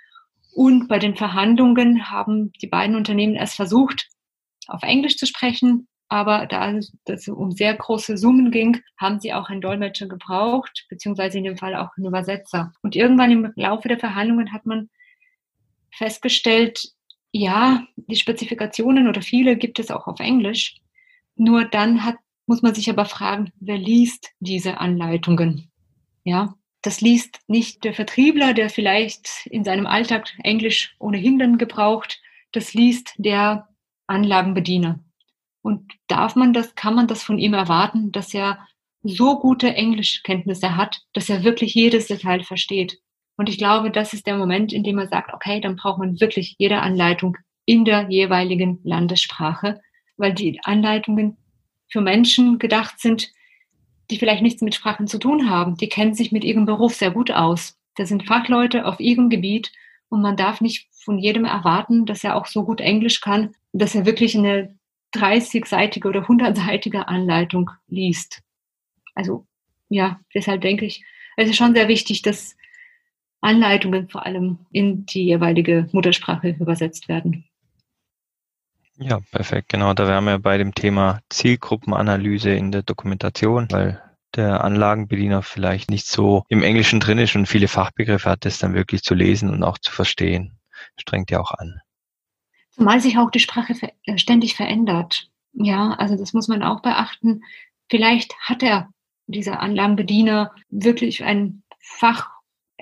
und 0.52 0.88
bei 0.88 0.98
den 0.98 1.16
Verhandlungen 1.16 2.10
haben 2.10 2.52
die 2.60 2.66
beiden 2.66 2.96
Unternehmen 2.96 3.34
erst 3.34 3.54
versucht, 3.54 4.08
auf 4.66 4.82
Englisch 4.82 5.16
zu 5.16 5.26
sprechen. 5.26 5.88
Aber 6.08 6.46
da 6.46 6.70
es 7.06 7.28
um 7.28 7.52
sehr 7.52 7.74
große 7.74 8.18
Summen 8.18 8.50
ging, 8.50 8.82
haben 8.98 9.18
sie 9.18 9.32
auch 9.32 9.48
einen 9.48 9.62
Dolmetscher 9.62 10.08
gebraucht, 10.08 10.84
beziehungsweise 10.90 11.38
in 11.38 11.44
dem 11.44 11.56
Fall 11.56 11.74
auch 11.74 11.88
einen 11.96 12.06
Übersetzer. 12.06 12.74
Und 12.82 12.94
irgendwann 12.94 13.30
im 13.30 13.52
Laufe 13.56 13.88
der 13.88 13.98
Verhandlungen 13.98 14.52
hat 14.52 14.66
man 14.66 14.90
festgestellt, 15.90 16.92
ja, 17.32 17.86
die 17.96 18.16
Spezifikationen 18.16 19.08
oder 19.08 19.22
viele 19.22 19.56
gibt 19.56 19.78
es 19.78 19.90
auch 19.90 20.06
auf 20.06 20.20
Englisch. 20.20 20.76
Nur 21.34 21.64
dann 21.64 22.04
hat 22.04 22.16
muss 22.46 22.62
man 22.62 22.74
sich 22.74 22.90
aber 22.90 23.04
fragen, 23.04 23.52
wer 23.60 23.78
liest 23.78 24.32
diese 24.40 24.78
Anleitungen? 24.78 25.70
Ja, 26.24 26.54
das 26.82 27.00
liest 27.00 27.40
nicht 27.46 27.84
der 27.84 27.94
Vertriebler, 27.94 28.54
der 28.54 28.68
vielleicht 28.68 29.46
in 29.46 29.64
seinem 29.64 29.86
Alltag 29.86 30.32
Englisch 30.42 30.94
ohnehin 30.98 31.38
dann 31.38 31.58
gebraucht. 31.58 32.20
Das 32.52 32.74
liest 32.74 33.14
der 33.16 33.68
Anlagenbediener. 34.06 35.00
Und 35.62 35.92
darf 36.08 36.34
man 36.34 36.52
das, 36.52 36.74
kann 36.74 36.94
man 36.94 37.06
das 37.06 37.22
von 37.22 37.38
ihm 37.38 37.54
erwarten, 37.54 38.10
dass 38.10 38.34
er 38.34 38.66
so 39.04 39.38
gute 39.38 39.74
Englischkenntnisse 39.74 40.76
hat, 40.76 41.02
dass 41.12 41.28
er 41.28 41.44
wirklich 41.44 41.74
jedes 41.74 42.08
Detail 42.08 42.42
versteht. 42.42 43.00
Und 43.36 43.48
ich 43.48 43.58
glaube, 43.58 43.90
das 43.90 44.12
ist 44.12 44.26
der 44.26 44.36
Moment, 44.36 44.72
in 44.72 44.84
dem 44.84 44.96
man 44.96 45.08
sagt, 45.08 45.32
okay, 45.32 45.60
dann 45.60 45.76
braucht 45.76 45.98
man 45.98 46.20
wirklich 46.20 46.56
jede 46.58 46.80
Anleitung 46.80 47.36
in 47.64 47.84
der 47.84 48.08
jeweiligen 48.08 48.80
Landessprache, 48.84 49.80
weil 50.16 50.34
die 50.34 50.60
Anleitungen 50.64 51.36
für 51.88 52.00
Menschen 52.00 52.58
gedacht 52.58 53.00
sind, 53.00 53.30
die 54.10 54.18
vielleicht 54.18 54.42
nichts 54.42 54.62
mit 54.62 54.74
Sprachen 54.74 55.06
zu 55.06 55.18
tun 55.18 55.48
haben. 55.48 55.76
Die 55.76 55.88
kennen 55.88 56.14
sich 56.14 56.32
mit 56.32 56.44
ihrem 56.44 56.66
Beruf 56.66 56.94
sehr 56.94 57.10
gut 57.10 57.30
aus. 57.30 57.78
Das 57.96 58.08
sind 58.08 58.26
Fachleute 58.26 58.86
auf 58.86 59.00
ihrem 59.00 59.30
Gebiet 59.30 59.72
und 60.08 60.22
man 60.22 60.36
darf 60.36 60.60
nicht 60.60 60.88
von 60.92 61.18
jedem 61.18 61.44
erwarten, 61.44 62.06
dass 62.06 62.24
er 62.24 62.36
auch 62.36 62.46
so 62.46 62.64
gut 62.64 62.80
Englisch 62.80 63.20
kann, 63.20 63.54
dass 63.72 63.94
er 63.94 64.06
wirklich 64.06 64.36
eine 64.36 64.76
30-seitige 65.14 66.08
oder 66.08 66.20
100-seitige 66.22 67.00
Anleitung 67.02 67.70
liest. 67.88 68.42
Also 69.14 69.46
ja, 69.88 70.20
deshalb 70.34 70.62
denke 70.62 70.86
ich, 70.86 71.04
es 71.36 71.50
ist 71.50 71.56
schon 71.56 71.74
sehr 71.74 71.88
wichtig, 71.88 72.22
dass 72.22 72.56
Anleitungen 73.42 74.08
vor 74.08 74.24
allem 74.24 74.58
in 74.70 75.04
die 75.04 75.24
jeweilige 75.24 75.88
Muttersprache 75.92 76.56
übersetzt 76.58 77.08
werden. 77.08 77.44
Ja, 78.98 79.20
perfekt. 79.30 79.68
Genau, 79.68 79.94
da 79.94 80.06
wären 80.06 80.24
wir 80.24 80.38
bei 80.38 80.58
dem 80.58 80.74
Thema 80.74 81.20
Zielgruppenanalyse 81.28 82.50
in 82.50 82.70
der 82.70 82.82
Dokumentation, 82.82 83.66
weil 83.70 84.00
der 84.34 84.64
Anlagenbediener 84.64 85.42
vielleicht 85.42 85.90
nicht 85.90 86.06
so 86.06 86.44
im 86.48 86.62
Englischen 86.62 87.00
drin 87.00 87.18
ist 87.18 87.34
und 87.34 87.46
viele 87.46 87.68
Fachbegriffe 87.68 88.30
hat, 88.30 88.44
das 88.44 88.58
dann 88.58 88.74
wirklich 88.74 89.02
zu 89.02 89.14
lesen 89.14 89.50
und 89.50 89.62
auch 89.62 89.78
zu 89.78 89.92
verstehen. 89.92 90.58
Strengt 90.96 91.30
ja 91.30 91.40
auch 91.40 91.50
an. 91.50 91.80
Zumal 92.70 93.00
sich 93.00 93.18
auch 93.18 93.30
die 93.30 93.40
Sprache 93.40 93.74
äh, 94.04 94.18
ständig 94.18 94.54
verändert. 94.54 95.28
Ja, 95.52 95.92
also 95.94 96.16
das 96.16 96.32
muss 96.32 96.48
man 96.48 96.62
auch 96.62 96.80
beachten. 96.80 97.42
Vielleicht 97.90 98.34
hat 98.40 98.62
er, 98.62 98.88
dieser 99.26 99.60
Anlagenbediener, 99.60 100.52
wirklich 100.70 101.24
einen 101.24 101.62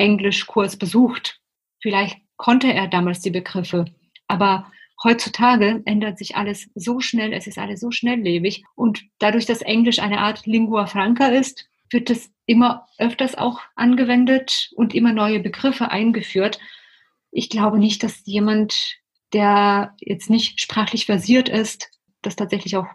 Fachenglischkurs 0.01 0.77
besucht. 0.77 1.41
Vielleicht 1.81 2.19
konnte 2.37 2.73
er 2.73 2.89
damals 2.89 3.21
die 3.21 3.31
Begriffe. 3.31 3.85
Aber 4.29 4.71
heutzutage 5.05 5.83
ändert 5.85 6.19
sich 6.19 6.37
alles 6.37 6.71
so 6.75 7.01
schnell, 7.01 7.35
es 7.35 7.47
ist 7.47 7.59
alles 7.59 7.81
so 7.81 7.91
schnelllebig. 7.91 8.65
Und 8.75 9.03
dadurch, 9.19 9.45
dass 9.45 9.61
Englisch 9.61 9.99
eine 9.99 10.21
Art 10.21 10.47
Lingua 10.47 10.87
Franca 10.87 11.27
ist, 11.27 11.69
wird 11.91 12.09
es 12.09 12.31
immer 12.47 12.87
öfters 12.99 13.37
auch 13.37 13.61
angewendet 13.77 14.71
und 14.75 14.95
immer 14.95 15.13
neue 15.13 15.41
Begriffe 15.41 15.91
eingeführt. 15.91 16.59
Ich 17.31 17.51
glaube 17.51 17.79
nicht, 17.79 18.03
dass 18.03 18.23
jemand 18.25 18.97
der 19.33 19.95
jetzt 20.01 20.29
nicht 20.29 20.61
sprachlich 20.61 21.07
versiert 21.07 21.49
ist, 21.49 21.89
das 22.21 22.35
tatsächlich 22.35 22.77
auch 22.77 22.89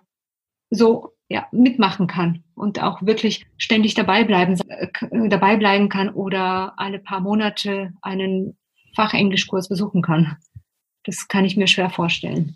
so 0.70 1.15
ja, 1.36 1.48
mitmachen 1.52 2.08
kann 2.08 2.46
und 2.56 2.82
auch 2.82 3.02
wirklich 3.02 3.46
ständig 3.58 3.94
dabei 3.94 4.24
bleiben, 4.24 4.58
äh, 4.70 4.88
dabei 5.28 5.58
bleiben 5.58 5.90
kann 5.90 6.08
oder 6.08 6.74
alle 6.78 6.98
paar 6.98 7.20
Monate 7.20 7.92
einen 8.02 8.58
Fachenglischkurs 8.96 9.68
besuchen 9.68 10.02
kann. 10.02 10.38
Das 11.04 11.28
kann 11.28 11.44
ich 11.44 11.58
mir 11.58 11.68
schwer 11.68 11.90
vorstellen. 11.90 12.56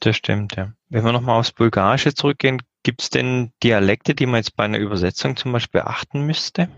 Das 0.00 0.16
stimmt, 0.16 0.54
ja. 0.56 0.74
Wenn 0.90 1.02
wir 1.02 1.12
nochmal 1.12 1.40
aufs 1.40 1.52
Bulgarische 1.52 2.12
zurückgehen, 2.12 2.60
gibt 2.82 3.00
es 3.00 3.08
denn 3.08 3.52
Dialekte, 3.62 4.14
die 4.14 4.26
man 4.26 4.36
jetzt 4.36 4.54
bei 4.54 4.64
einer 4.64 4.78
Übersetzung 4.78 5.36
zum 5.36 5.52
Beispiel 5.52 5.80
beachten 5.80 6.26
müsste? 6.26 6.68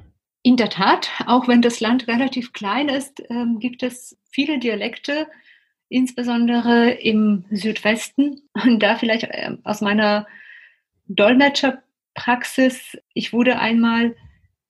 In 0.45 0.57
der 0.57 0.71
Tat, 0.71 1.11
auch 1.27 1.49
wenn 1.49 1.61
das 1.61 1.81
Land 1.81 2.07
relativ 2.07 2.53
klein 2.53 2.89
ist, 2.89 3.21
ähm, 3.31 3.59
gibt 3.59 3.83
es 3.83 4.17
viele 4.31 4.61
Dialekte, 4.61 5.27
insbesondere 5.89 6.91
im 6.91 7.47
Südwesten. 7.51 8.43
Und 8.65 8.81
da 8.81 8.95
vielleicht 8.95 9.25
äh, 9.25 9.57
aus 9.65 9.81
meiner 9.81 10.29
Dolmetscherpraxis, 11.07 12.99
ich 13.15 13.33
wurde 13.33 13.59
einmal 13.59 14.17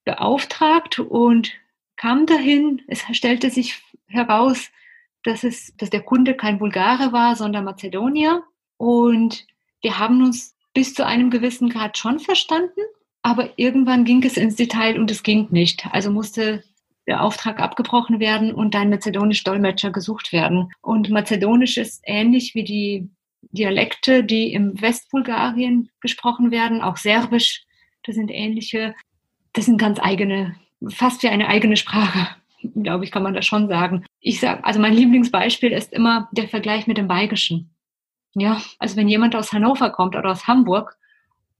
beauftragt 0.05 0.99
und 0.99 1.51
kam 1.95 2.25
dahin. 2.25 2.81
Es 2.87 3.03
stellte 3.11 3.49
sich 3.49 3.81
heraus, 4.07 4.69
dass, 5.23 5.43
es, 5.43 5.73
dass 5.77 5.89
der 5.89 6.01
Kunde 6.01 6.35
kein 6.35 6.59
Bulgare 6.59 7.13
war, 7.13 7.35
sondern 7.35 7.63
Mazedonier. 7.63 8.43
Und 8.77 9.47
wir 9.81 9.99
haben 9.99 10.21
uns 10.21 10.55
bis 10.73 10.93
zu 10.93 11.05
einem 11.05 11.29
gewissen 11.29 11.69
Grad 11.69 11.97
schon 11.97 12.19
verstanden, 12.19 12.81
aber 13.21 13.57
irgendwann 13.57 14.05
ging 14.05 14.23
es 14.23 14.37
ins 14.37 14.55
Detail 14.55 14.99
und 14.99 15.09
es 15.11 15.23
ging 15.23 15.47
nicht. 15.51 15.87
Also 15.91 16.11
musste 16.11 16.63
der 17.07 17.21
Auftrag 17.21 17.59
abgebrochen 17.59 18.19
werden 18.19 18.53
und 18.53 18.75
ein 18.75 18.89
mazedonisch 18.89 19.43
Dolmetscher 19.43 19.91
gesucht 19.91 20.31
werden. 20.31 20.71
Und 20.81 21.09
Mazedonisch 21.09 21.77
ist 21.77 22.01
ähnlich 22.05 22.55
wie 22.55 22.63
die 22.63 23.09
Dialekte, 23.51 24.23
die 24.23 24.53
im 24.53 24.79
Westbulgarien 24.81 25.89
gesprochen 26.01 26.51
werden, 26.51 26.81
auch 26.81 26.97
Serbisch. 26.97 27.63
Das 28.03 28.15
sind 28.15 28.29
ähnliche, 28.31 28.95
das 29.53 29.65
sind 29.65 29.77
ganz 29.77 29.99
eigene, 29.99 30.55
fast 30.89 31.23
wie 31.23 31.29
eine 31.29 31.47
eigene 31.47 31.77
Sprache, 31.77 32.35
glaube 32.81 33.05
ich, 33.05 33.11
kann 33.11 33.23
man 33.23 33.33
das 33.33 33.45
schon 33.45 33.67
sagen. 33.67 34.05
Ich 34.19 34.39
sage, 34.39 34.63
also 34.65 34.79
mein 34.79 34.93
Lieblingsbeispiel 34.93 35.71
ist 35.71 35.93
immer 35.93 36.29
der 36.31 36.47
Vergleich 36.47 36.87
mit 36.87 36.97
dem 36.97 37.07
Bayerischen. 37.07 37.69
Ja, 38.35 38.61
also 38.79 38.95
wenn 38.95 39.07
jemand 39.07 39.35
aus 39.35 39.53
Hannover 39.53 39.91
kommt 39.91 40.15
oder 40.15 40.31
aus 40.31 40.47
Hamburg 40.47 40.97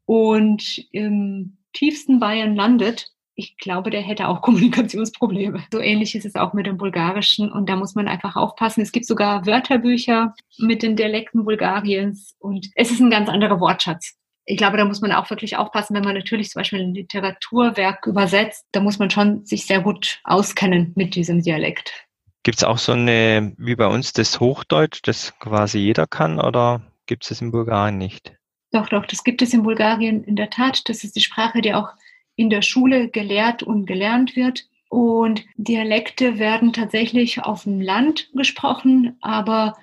und 0.06 0.86
im 0.92 1.58
tiefsten 1.72 2.20
Bayern 2.20 2.56
landet, 2.56 3.12
ich 3.36 3.58
glaube, 3.58 3.90
der 3.90 4.02
hätte 4.02 4.28
auch 4.28 4.42
Kommunikationsprobleme. 4.44 5.64
So 5.72 5.80
ähnlich 5.80 6.16
ist 6.16 6.26
es 6.26 6.36
auch 6.36 6.54
mit 6.54 6.66
dem 6.66 6.78
Bulgarischen 6.78 7.52
und 7.52 7.70
da 7.70 7.76
muss 7.76 7.96
man 7.96 8.08
einfach 8.08 8.36
aufpassen. 8.36 8.82
Es 8.82 8.92
gibt 8.92 9.06
sogar 9.06 9.46
Wörterbücher 9.46 10.34
mit 10.58 10.84
den 10.84 10.96
Dialekten 10.96 11.46
Bulgariens 11.46 12.36
und 12.40 12.70
es 12.76 12.92
ist 12.92 13.00
ein 13.00 13.12
ganz 13.12 13.30
anderer 13.30 13.60
Wortschatz. 13.60 14.16
Ich 14.46 14.58
glaube, 14.58 14.76
da 14.76 14.84
muss 14.84 15.00
man 15.00 15.14
auch 15.14 15.30
wirklich 15.30 15.56
aufpassen, 15.56 15.96
wenn 15.96 16.04
man 16.04 16.16
natürlich 16.16 16.50
zum 16.50 16.60
Beispiel 16.60 16.82
ein 16.82 16.94
Literaturwerk 16.94 18.06
übersetzt, 18.08 18.66
da 18.74 18.82
muss 18.82 19.00
man 19.00 19.10
schon 19.10 19.46
sich 19.46 19.66
sehr 19.66 19.80
gut 19.80 20.20
auskennen 20.26 20.92
mit 20.96 21.16
diesem 21.16 21.42
Dialekt. 21.42 22.06
Gibt 22.44 22.58
es 22.58 22.66
auch 22.66 22.78
so 22.78 22.92
eine, 22.92 23.54
wie 23.58 23.76
bei 23.76 23.88
uns, 23.88 24.12
das 24.12 24.42
Hochdeutsch, 24.42 25.00
das 25.04 25.34
quasi 25.40 25.80
jeder 25.80 26.08
kann 26.08 26.42
oder 26.42 26.82
gibt 27.06 27.24
es 27.24 27.32
es 27.32 27.42
in 27.42 27.52
Bulgarien 27.52 27.98
nicht? 27.98 28.34
Doch, 28.72 28.90
doch, 28.90 29.06
das 29.06 29.24
gibt 29.24 29.42
es 29.42 29.54
in 29.54 29.64
Bulgarien 29.64 30.26
in 30.26 30.36
der 30.36 30.50
Tat. 30.50 30.82
Das 30.90 31.06
ist 31.06 31.16
die 31.16 31.22
Sprache, 31.22 31.62
die 31.62 31.74
auch 31.74 31.90
in 32.36 32.50
der 32.50 32.62
Schule 32.62 33.10
gelehrt 33.10 33.64
und 33.64 33.86
gelernt 33.86 34.36
wird. 34.36 34.66
Und 34.90 35.44
Dialekte 35.56 36.38
werden 36.38 36.74
tatsächlich 36.74 37.44
auf 37.44 37.64
dem 37.64 37.82
Land 37.82 38.30
gesprochen, 38.34 39.18
aber 39.22 39.76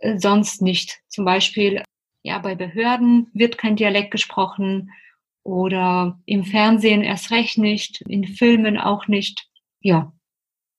äh, 0.00 0.18
sonst 0.18 0.62
nicht. 0.62 1.00
Zum 1.08 1.24
Beispiel, 1.24 1.82
ja, 2.22 2.38
bei 2.38 2.54
Behörden 2.54 3.30
wird 3.34 3.58
kein 3.58 3.76
Dialekt 3.76 4.10
gesprochen 4.10 4.90
oder 5.42 6.20
im 6.26 6.44
Fernsehen 6.44 7.02
erst 7.02 7.30
recht 7.30 7.58
nicht, 7.58 8.02
in 8.02 8.26
Filmen 8.26 8.78
auch 8.78 9.08
nicht. 9.08 9.46
Ja, 9.80 10.12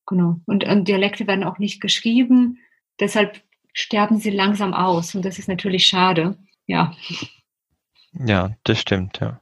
genau. 0.06 0.38
Und, 0.46 0.64
und 0.64 0.88
Dialekte 0.88 1.28
werden 1.28 1.44
auch 1.44 1.60
nicht 1.60 1.82
geschrieben. 1.82 2.60
Deshalb 3.00 3.42
sterben 3.74 4.18
sie 4.18 4.32
langsam 4.32 4.74
aus 4.74 5.16
und 5.16 5.24
das 5.24 5.40
ist 5.40 5.48
natürlich 5.48 5.86
schade. 5.86 6.38
Ja. 6.66 6.96
Ja, 8.14 8.56
das 8.64 8.80
stimmt, 8.80 9.20
ja. 9.20 9.42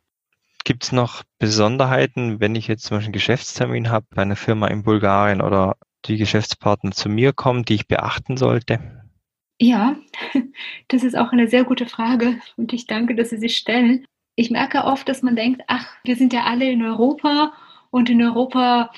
Gibt 0.67 0.83
es 0.83 0.91
noch 0.91 1.23
Besonderheiten, 1.39 2.41
wenn 2.41 2.53
ich 2.53 2.67
jetzt 2.67 2.83
zum 2.83 2.97
Beispiel 2.97 3.05
einen 3.05 3.13
Geschäftstermin 3.13 3.89
habe 3.89 4.05
bei 4.13 4.21
einer 4.21 4.35
Firma 4.35 4.67
in 4.67 4.83
Bulgarien 4.83 5.39
oder 5.41 5.77
die 6.03 6.17
Geschäftspartner 6.17 6.91
zu 6.91 7.07
mir 7.07 7.31
kommen, 7.31 7.63
die 7.63 7.75
ich 7.75 7.87
beachten 7.87 8.35
sollte? 8.35 9.05
Ja, 9.61 9.95
das 10.89 11.05
ist 11.05 11.17
auch 11.17 11.31
eine 11.31 11.47
sehr 11.47 11.63
gute 11.63 11.85
Frage 11.85 12.41
und 12.57 12.73
ich 12.73 12.85
danke, 12.85 13.15
dass 13.15 13.29
Sie 13.29 13.37
sich 13.37 13.55
stellen. 13.55 14.05
Ich 14.35 14.51
merke 14.51 14.83
oft, 14.83 15.07
dass 15.07 15.21
man 15.21 15.37
denkt, 15.37 15.61
ach, 15.67 15.87
wir 16.03 16.17
sind 16.17 16.33
ja 16.33 16.43
alle 16.43 16.69
in 16.69 16.83
Europa 16.83 17.53
und 17.89 18.09
in 18.09 18.21
Europa 18.21 18.91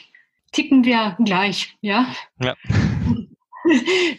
ticken 0.52 0.86
wir 0.86 1.18
gleich, 1.24 1.78
ja? 1.82 2.08
Ja. 2.42 2.56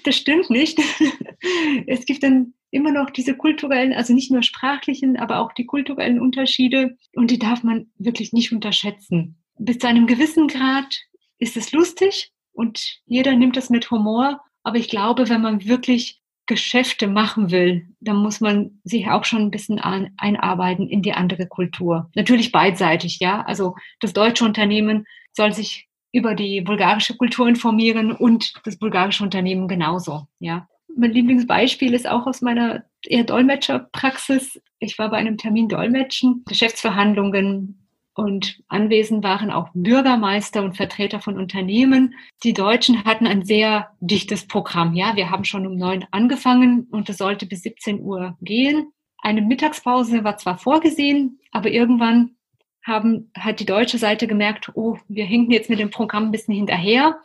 Das 0.04 0.14
stimmt 0.14 0.50
nicht. 0.50 0.78
Es 1.88 2.04
gibt 2.04 2.22
dann 2.22 2.54
immer 2.70 2.92
noch 2.92 3.10
diese 3.10 3.36
kulturellen, 3.36 3.92
also 3.92 4.12
nicht 4.14 4.30
nur 4.30 4.42
sprachlichen, 4.42 5.16
aber 5.16 5.40
auch 5.40 5.52
die 5.52 5.66
kulturellen 5.66 6.20
Unterschiede 6.20 6.96
und 7.14 7.30
die 7.30 7.38
darf 7.38 7.62
man 7.62 7.90
wirklich 7.98 8.32
nicht 8.32 8.52
unterschätzen. 8.52 9.36
Bis 9.58 9.78
zu 9.78 9.88
einem 9.88 10.06
gewissen 10.06 10.48
Grad 10.48 11.00
ist 11.38 11.56
es 11.56 11.72
lustig 11.72 12.32
und 12.52 13.00
jeder 13.06 13.34
nimmt 13.34 13.56
das 13.56 13.70
mit 13.70 13.90
Humor, 13.90 14.40
aber 14.62 14.76
ich 14.76 14.88
glaube, 14.88 15.28
wenn 15.28 15.40
man 15.40 15.64
wirklich 15.66 16.20
Geschäfte 16.46 17.06
machen 17.06 17.52
will, 17.52 17.86
dann 18.00 18.16
muss 18.16 18.40
man 18.40 18.80
sich 18.82 19.08
auch 19.08 19.24
schon 19.24 19.42
ein 19.42 19.50
bisschen 19.52 19.78
einarbeiten 19.78 20.88
in 20.88 21.00
die 21.00 21.12
andere 21.12 21.46
Kultur. 21.46 22.10
Natürlich 22.16 22.50
beidseitig, 22.50 23.20
ja. 23.20 23.42
Also 23.42 23.76
das 24.00 24.12
deutsche 24.12 24.44
Unternehmen 24.44 25.06
soll 25.32 25.52
sich 25.52 25.88
über 26.12 26.34
die 26.34 26.60
bulgarische 26.60 27.16
Kultur 27.16 27.46
informieren 27.46 28.10
und 28.10 28.52
das 28.64 28.78
bulgarische 28.78 29.22
Unternehmen 29.22 29.68
genauso, 29.68 30.26
ja. 30.40 30.66
Mein 30.96 31.12
Lieblingsbeispiel 31.12 31.94
ist 31.94 32.08
auch 32.08 32.26
aus 32.26 32.40
meiner 32.40 32.84
eher 33.04 33.24
Dolmetscherpraxis. 33.24 34.60
Ich 34.78 34.98
war 34.98 35.10
bei 35.10 35.16
einem 35.16 35.38
Termin 35.38 35.68
Dolmetschen, 35.68 36.44
Geschäftsverhandlungen 36.46 37.80
und 38.14 38.60
anwesend 38.68 39.24
waren 39.24 39.50
auch 39.50 39.68
Bürgermeister 39.72 40.62
und 40.62 40.76
Vertreter 40.76 41.20
von 41.20 41.38
Unternehmen. 41.38 42.14
Die 42.42 42.52
Deutschen 42.52 43.04
hatten 43.04 43.26
ein 43.26 43.44
sehr 43.44 43.90
dichtes 44.00 44.46
Programm. 44.46 44.94
Ja, 44.94 45.16
wir 45.16 45.30
haben 45.30 45.44
schon 45.44 45.66
um 45.66 45.76
neun 45.76 46.04
angefangen 46.10 46.88
und 46.90 47.08
es 47.08 47.18
sollte 47.18 47.46
bis 47.46 47.62
17 47.62 48.00
Uhr 48.00 48.36
gehen. 48.42 48.92
Eine 49.18 49.42
Mittagspause 49.42 50.24
war 50.24 50.36
zwar 50.38 50.58
vorgesehen, 50.58 51.38
aber 51.52 51.70
irgendwann 51.70 52.36
haben, 52.84 53.30
hat 53.38 53.60
die 53.60 53.66
deutsche 53.66 53.98
Seite 53.98 54.26
gemerkt, 54.26 54.70
oh, 54.74 54.98
wir 55.08 55.24
hinken 55.24 55.52
jetzt 55.52 55.70
mit 55.70 55.78
dem 55.78 55.90
Programm 55.90 56.24
ein 56.24 56.30
bisschen 56.30 56.54
hinterher. 56.54 57.20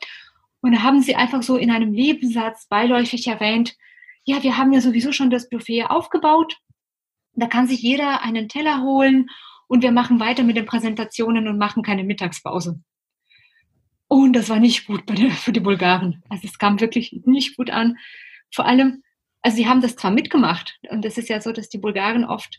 Und 0.65 0.81
haben 0.81 0.99
sie 0.99 1.15
einfach 1.15 1.43
so 1.43 1.57
in 1.57 1.69
einem 1.69 1.91
Nebensatz 1.91 2.65
beiläufig 2.67 3.27
erwähnt, 3.27 3.75
ja, 4.23 4.41
wir 4.41 4.57
haben 4.57 4.73
ja 4.73 4.81
sowieso 4.81 5.11
schon 5.11 5.29
das 5.29 5.47
Buffet 5.47 5.83
aufgebaut. 5.83 6.57
Da 7.33 7.45
kann 7.45 7.67
sich 7.67 7.83
jeder 7.83 8.23
einen 8.23 8.49
Teller 8.49 8.81
holen 8.81 9.29
und 9.67 9.83
wir 9.83 9.91
machen 9.91 10.19
weiter 10.19 10.41
mit 10.41 10.57
den 10.57 10.65
Präsentationen 10.65 11.47
und 11.47 11.59
machen 11.59 11.83
keine 11.83 12.03
Mittagspause. 12.03 12.81
Und 14.07 14.33
das 14.33 14.49
war 14.49 14.59
nicht 14.59 14.87
gut 14.87 15.03
für 15.35 15.51
die 15.51 15.59
Bulgaren. 15.59 16.23
Also 16.29 16.47
es 16.47 16.57
kam 16.57 16.79
wirklich 16.79 17.21
nicht 17.25 17.57
gut 17.57 17.69
an. 17.69 17.99
Vor 18.51 18.65
allem, 18.65 19.03
also 19.43 19.57
sie 19.57 19.67
haben 19.67 19.81
das 19.81 19.95
zwar 19.95 20.09
mitgemacht 20.09 20.79
und 20.89 21.05
es 21.05 21.19
ist 21.19 21.29
ja 21.29 21.41
so, 21.41 21.51
dass 21.51 21.69
die 21.69 21.77
Bulgaren 21.77 22.25
oft 22.25 22.57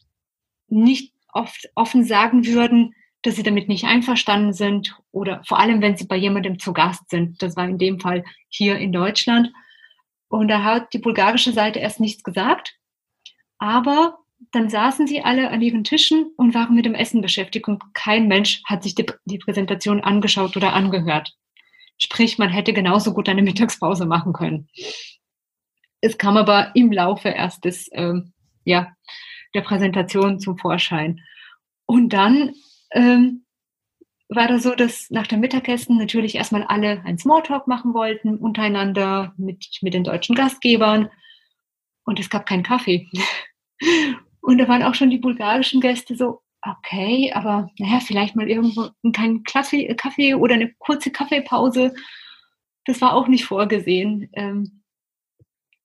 nicht 0.68 1.12
oft 1.32 1.68
offen 1.74 2.04
sagen 2.04 2.46
würden, 2.46 2.94
dass 3.26 3.36
sie 3.36 3.42
damit 3.42 3.68
nicht 3.68 3.84
einverstanden 3.84 4.52
sind 4.52 4.96
oder 5.10 5.42
vor 5.44 5.58
allem, 5.58 5.82
wenn 5.82 5.96
sie 5.96 6.06
bei 6.06 6.16
jemandem 6.16 6.58
zu 6.58 6.72
Gast 6.72 7.10
sind. 7.10 7.42
Das 7.42 7.56
war 7.56 7.68
in 7.68 7.78
dem 7.78 7.98
Fall 7.98 8.24
hier 8.48 8.78
in 8.78 8.92
Deutschland. 8.92 9.52
Und 10.28 10.48
da 10.48 10.62
hat 10.62 10.92
die 10.92 10.98
bulgarische 10.98 11.52
Seite 11.52 11.80
erst 11.80 11.98
nichts 11.98 12.22
gesagt. 12.22 12.76
Aber 13.58 14.18
dann 14.52 14.68
saßen 14.68 15.06
sie 15.06 15.22
alle 15.22 15.50
an 15.50 15.60
ihren 15.60 15.82
Tischen 15.82 16.32
und 16.36 16.54
waren 16.54 16.74
mit 16.76 16.84
dem 16.84 16.94
Essen 16.94 17.20
beschäftigt 17.20 17.66
und 17.66 17.82
kein 17.94 18.28
Mensch 18.28 18.62
hat 18.64 18.82
sich 18.82 18.94
die, 18.94 19.06
die 19.24 19.38
Präsentation 19.38 20.00
angeschaut 20.02 20.56
oder 20.56 20.72
angehört. 20.72 21.34
Sprich, 21.98 22.38
man 22.38 22.50
hätte 22.50 22.72
genauso 22.72 23.12
gut 23.12 23.28
eine 23.28 23.42
Mittagspause 23.42 24.06
machen 24.06 24.32
können. 24.32 24.68
Es 26.00 26.18
kam 26.18 26.36
aber 26.36 26.72
im 26.74 26.92
Laufe 26.92 27.30
erst 27.30 27.64
des, 27.64 27.88
ähm, 27.92 28.34
ja, 28.64 28.92
der 29.54 29.62
Präsentation 29.62 30.38
zum 30.38 30.58
Vorschein. 30.58 31.20
Und 31.86 32.10
dann 32.10 32.52
ähm, 32.96 33.44
war 34.28 34.48
das 34.48 34.64
so, 34.64 34.74
dass 34.74 35.10
nach 35.10 35.26
dem 35.26 35.40
Mittagessen 35.40 35.98
natürlich 35.98 36.34
erstmal 36.34 36.64
alle 36.64 37.02
ein 37.04 37.18
Smalltalk 37.18 37.68
machen 37.68 37.94
wollten, 37.94 38.38
untereinander 38.38 39.34
mit, 39.36 39.66
mit 39.82 39.94
den 39.94 40.02
deutschen 40.02 40.34
Gastgebern. 40.34 41.10
Und 42.04 42.18
es 42.18 42.30
gab 42.30 42.46
keinen 42.46 42.62
Kaffee. 42.62 43.08
Und 44.40 44.58
da 44.58 44.68
waren 44.68 44.82
auch 44.82 44.94
schon 44.94 45.10
die 45.10 45.18
bulgarischen 45.18 45.80
Gäste 45.80 46.16
so, 46.16 46.40
okay, 46.62 47.32
aber 47.34 47.68
naja, 47.78 48.00
vielleicht 48.00 48.36
mal 48.36 48.48
irgendwo 48.48 48.88
keinen 49.12 49.42
Kaffee, 49.44 49.92
Kaffee 49.94 50.34
oder 50.34 50.54
eine 50.54 50.72
kurze 50.78 51.10
Kaffeepause. 51.10 51.94
Das 52.84 53.00
war 53.00 53.12
auch 53.12 53.28
nicht 53.28 53.44
vorgesehen. 53.44 54.30
Ähm, 54.32 54.82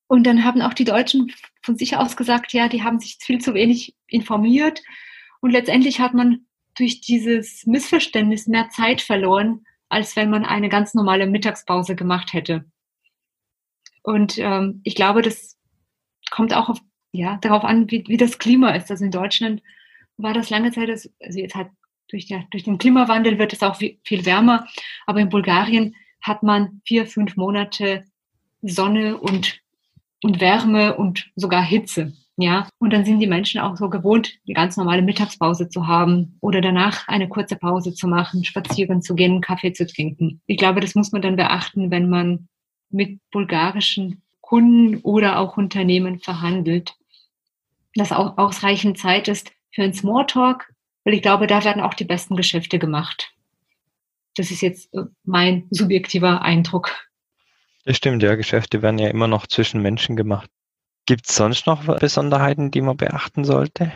und 0.07 0.23
dann 0.25 0.43
haben 0.43 0.61
auch 0.61 0.73
die 0.73 0.85
Deutschen 0.85 1.31
von 1.63 1.77
sich 1.77 1.97
aus 1.97 2.15
gesagt, 2.15 2.53
ja, 2.53 2.69
die 2.69 2.83
haben 2.83 2.99
sich 2.99 3.17
viel 3.19 3.39
zu 3.39 3.53
wenig 3.53 3.95
informiert. 4.07 4.81
Und 5.41 5.51
letztendlich 5.51 5.99
hat 5.99 6.13
man 6.13 6.45
durch 6.75 7.01
dieses 7.01 7.65
Missverständnis 7.65 8.47
mehr 8.47 8.69
Zeit 8.69 9.01
verloren, 9.01 9.65
als 9.89 10.15
wenn 10.15 10.29
man 10.29 10.45
eine 10.45 10.69
ganz 10.69 10.93
normale 10.93 11.27
Mittagspause 11.27 11.95
gemacht 11.95 12.33
hätte. 12.33 12.65
Und 14.03 14.37
ähm, 14.37 14.81
ich 14.83 14.95
glaube, 14.95 15.21
das 15.21 15.57
kommt 16.29 16.53
auch 16.53 16.69
auf, 16.69 16.79
ja, 17.11 17.37
darauf 17.37 17.63
an, 17.63 17.91
wie, 17.91 18.03
wie 18.07 18.17
das 18.17 18.39
Klima 18.39 18.71
ist. 18.71 18.89
Also 18.89 19.05
in 19.05 19.11
Deutschland 19.11 19.61
war 20.17 20.33
das 20.33 20.49
lange 20.49 20.71
Zeit, 20.71 20.89
also 20.89 21.09
jetzt 21.19 21.55
hat 21.55 21.69
durch, 22.09 22.27
der, 22.27 22.45
durch 22.51 22.63
den 22.63 22.77
Klimawandel 22.77 23.37
wird 23.39 23.53
es 23.53 23.63
auch 23.63 23.75
viel 23.75 24.25
wärmer, 24.25 24.67
aber 25.05 25.19
in 25.19 25.29
Bulgarien 25.29 25.95
hat 26.21 26.43
man 26.43 26.81
vier, 26.85 27.07
fünf 27.07 27.35
Monate 27.35 28.05
Sonne 28.61 29.17
und, 29.17 29.59
und 30.23 30.39
Wärme 30.39 30.95
und 30.95 31.31
sogar 31.35 31.63
Hitze. 31.63 32.13
Ja, 32.41 32.67
und 32.79 32.91
dann 32.91 33.05
sind 33.05 33.19
die 33.19 33.27
Menschen 33.27 33.61
auch 33.61 33.77
so 33.77 33.87
gewohnt, 33.87 34.39
die 34.47 34.53
ganz 34.53 34.75
normale 34.75 35.03
Mittagspause 35.03 35.69
zu 35.69 35.85
haben 35.85 36.39
oder 36.41 36.59
danach 36.59 37.07
eine 37.07 37.29
kurze 37.29 37.55
Pause 37.55 37.93
zu 37.93 38.07
machen, 38.07 38.43
spazieren 38.43 39.03
zu 39.03 39.13
gehen, 39.13 39.41
Kaffee 39.41 39.73
zu 39.73 39.85
trinken. 39.85 40.41
Ich 40.47 40.57
glaube, 40.57 40.79
das 40.79 40.95
muss 40.95 41.11
man 41.11 41.21
dann 41.21 41.35
beachten, 41.35 41.91
wenn 41.91 42.09
man 42.09 42.47
mit 42.89 43.19
bulgarischen 43.29 44.23
Kunden 44.41 44.97
oder 45.03 45.37
auch 45.37 45.55
Unternehmen 45.55 46.19
verhandelt, 46.19 46.95
dass 47.93 48.11
auch 48.11 48.39
ausreichend 48.39 48.97
Zeit 48.97 49.27
ist 49.27 49.51
für 49.71 49.83
ein 49.83 49.93
Smalltalk, 49.93 50.73
weil 51.03 51.13
ich 51.13 51.21
glaube, 51.21 51.45
da 51.45 51.63
werden 51.63 51.83
auch 51.83 51.93
die 51.93 52.05
besten 52.05 52.35
Geschäfte 52.35 52.79
gemacht. 52.79 53.35
Das 54.35 54.49
ist 54.49 54.61
jetzt 54.61 54.91
äh, 54.95 55.03
mein 55.25 55.67
subjektiver 55.69 56.41
Eindruck. 56.41 57.07
Das 57.85 57.97
stimmt, 57.97 58.23
ja, 58.23 58.33
Geschäfte 58.33 58.81
werden 58.81 58.97
ja 58.97 59.09
immer 59.09 59.27
noch 59.27 59.45
zwischen 59.45 59.83
Menschen 59.83 60.15
gemacht. 60.15 60.49
Gibt 61.11 61.27
es 61.27 61.35
sonst 61.35 61.67
noch 61.67 61.83
Besonderheiten, 61.99 62.71
die 62.71 62.79
man 62.79 62.95
beachten 62.95 63.43
sollte? 63.43 63.91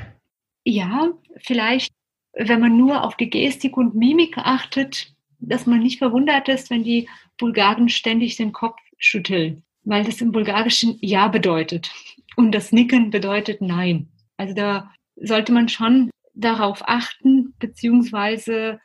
Ja, 0.65 1.11
vielleicht, 1.37 1.93
wenn 2.33 2.59
man 2.59 2.75
nur 2.75 3.05
auf 3.05 3.15
die 3.15 3.29
Gestik 3.29 3.77
und 3.77 3.95
Mimik 3.95 4.37
achtet, 4.37 5.13
dass 5.39 5.65
man 5.65 5.79
nicht 5.79 5.99
verwundert 5.99 6.49
ist, 6.49 6.69
wenn 6.69 6.83
die 6.83 7.07
Bulgaren 7.37 7.87
ständig 7.87 8.35
den 8.35 8.51
Kopf 8.51 8.81
schütteln, 8.97 9.63
weil 9.85 10.03
das 10.03 10.19
im 10.19 10.33
Bulgarischen 10.33 10.97
Ja 10.99 11.29
bedeutet 11.29 11.89
und 12.35 12.51
das 12.51 12.73
Nicken 12.73 13.11
bedeutet 13.11 13.61
Nein. 13.61 14.09
Also 14.35 14.53
da 14.53 14.91
sollte 15.15 15.53
man 15.53 15.69
schon 15.69 16.09
darauf 16.33 16.81
achten, 16.85 17.53
beziehungsweise 17.59 18.81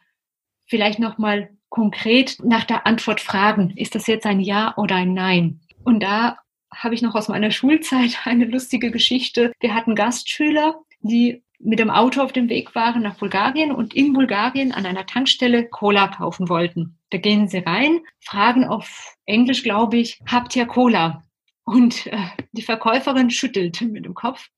vielleicht 0.69 1.01
nochmal 1.01 1.51
konkret 1.69 2.37
nach 2.45 2.63
der 2.63 2.87
Antwort 2.87 3.21
fragen, 3.21 3.73
ist 3.77 3.97
das 3.97 4.07
jetzt 4.07 4.25
ein 4.25 4.39
Ja 4.39 4.77
oder 4.77 4.95
ein 4.95 5.15
Nein? 5.15 5.63
Und 5.83 6.05
da 6.05 6.37
habe 6.75 6.95
ich 6.95 7.03
noch 7.03 7.15
aus 7.15 7.29
meiner 7.29 7.51
Schulzeit 7.51 8.19
eine 8.25 8.45
lustige 8.45 8.91
Geschichte. 8.91 9.53
Wir 9.61 9.75
hatten 9.75 9.95
Gastschüler, 9.95 10.81
die 11.01 11.43
mit 11.61 11.79
dem 11.79 11.91
Auto 11.91 12.23
auf 12.23 12.33
dem 12.33 12.49
Weg 12.49 12.75
waren 12.75 13.03
nach 13.03 13.17
Bulgarien 13.17 13.71
und 13.71 13.95
in 13.95 14.13
Bulgarien 14.13 14.73
an 14.73 14.87
einer 14.87 15.07
Tankstelle 15.07 15.69
Cola 15.69 16.09
kaufen 16.09 16.49
wollten. 16.49 16.99
Da 17.11 17.19
gehen 17.19 17.49
sie 17.49 17.59
rein, 17.59 18.01
fragen 18.21 18.65
auf 18.65 19.17
Englisch, 19.27 19.63
glaube 19.63 19.99
ich, 19.99 20.21
habt 20.27 20.57
ihr 20.57 20.67
Cola? 20.67 21.23
Und 21.65 22.07
äh, 22.07 22.17
die 22.53 22.63
Verkäuferin 22.63 23.31
schüttelt 23.31 23.81
mit 23.83 24.07
dem 24.07 24.15
Kopf. 24.15 24.49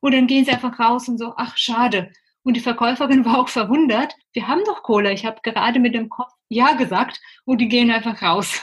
Und 0.00 0.12
dann 0.12 0.26
gehen 0.26 0.44
sie 0.44 0.52
einfach 0.52 0.78
raus 0.78 1.08
und 1.08 1.18
so, 1.18 1.34
ach 1.36 1.56
schade. 1.56 2.12
Und 2.42 2.56
die 2.56 2.60
Verkäuferin 2.60 3.24
war 3.24 3.38
auch 3.38 3.48
verwundert. 3.48 4.14
Wir 4.32 4.46
haben 4.46 4.62
doch 4.66 4.82
Cola. 4.82 5.10
Ich 5.10 5.24
habe 5.24 5.40
gerade 5.42 5.80
mit 5.80 5.94
dem 5.94 6.08
Kopf 6.08 6.32
Ja 6.48 6.74
gesagt 6.74 7.20
und 7.44 7.58
die 7.58 7.68
gehen 7.68 7.90
einfach 7.90 8.20
raus. 8.22 8.62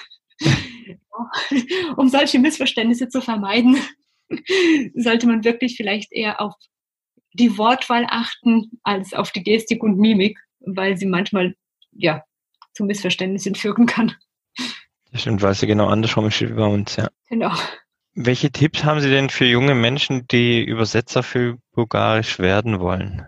um 1.98 2.10
solche 2.10 2.40
Missverständnisse 2.40 3.10
zu 3.10 3.22
vermeiden, 3.22 3.78
sollte 4.96 5.28
man 5.28 5.44
wirklich 5.44 5.76
vielleicht 5.76 6.12
eher 6.12 6.42
auf 6.42 6.54
die 7.34 7.58
Wortwahl 7.58 8.06
achten 8.10 8.80
als 8.84 9.14
auf 9.14 9.32
die 9.32 9.44
Gestik 9.44 9.84
und 9.84 9.98
Mimik, 9.98 10.40
weil 10.60 10.98
sie 10.98 11.06
manchmal 11.06 11.56
ja 11.92 12.24
zu 12.74 12.84
Missverständnissen 12.84 13.56
führen 13.56 13.86
kann. 13.86 14.16
Das 15.12 15.22
stimmt, 15.22 15.42
weil 15.42 15.54
sie 15.54 15.68
genau 15.68 15.88
andersrum 15.88 16.28
ist 16.28 16.42
wie 16.42 16.48
bei 16.48 16.66
uns, 16.66 16.96
ja. 16.96 17.10
Genau. 17.30 17.52
Welche 18.14 18.52
Tipps 18.52 18.84
haben 18.84 19.00
Sie 19.00 19.12
denn 19.12 19.30
für 19.30 19.46
junge 19.46 19.76
Menschen, 19.76 20.28
die 20.28 20.64
Übersetzer 20.64 21.22
für 21.22 21.60
Bulgarisch 21.74 22.40
werden 22.40 22.80
wollen? 22.80 23.28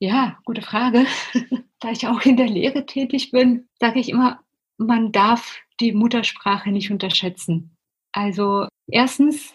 Ja, 0.00 0.38
gute 0.44 0.60
Frage. 0.60 1.06
da 1.80 1.90
ich 1.90 2.06
auch 2.08 2.22
in 2.22 2.36
der 2.36 2.48
Lehre 2.48 2.84
tätig 2.84 3.30
bin, 3.30 3.68
sage 3.78 4.00
ich 4.00 4.08
immer, 4.08 4.40
man 4.76 5.12
darf 5.12 5.60
die 5.80 5.92
Muttersprache 5.92 6.70
nicht 6.70 6.90
unterschätzen. 6.90 7.76
Also 8.12 8.68
erstens 8.86 9.54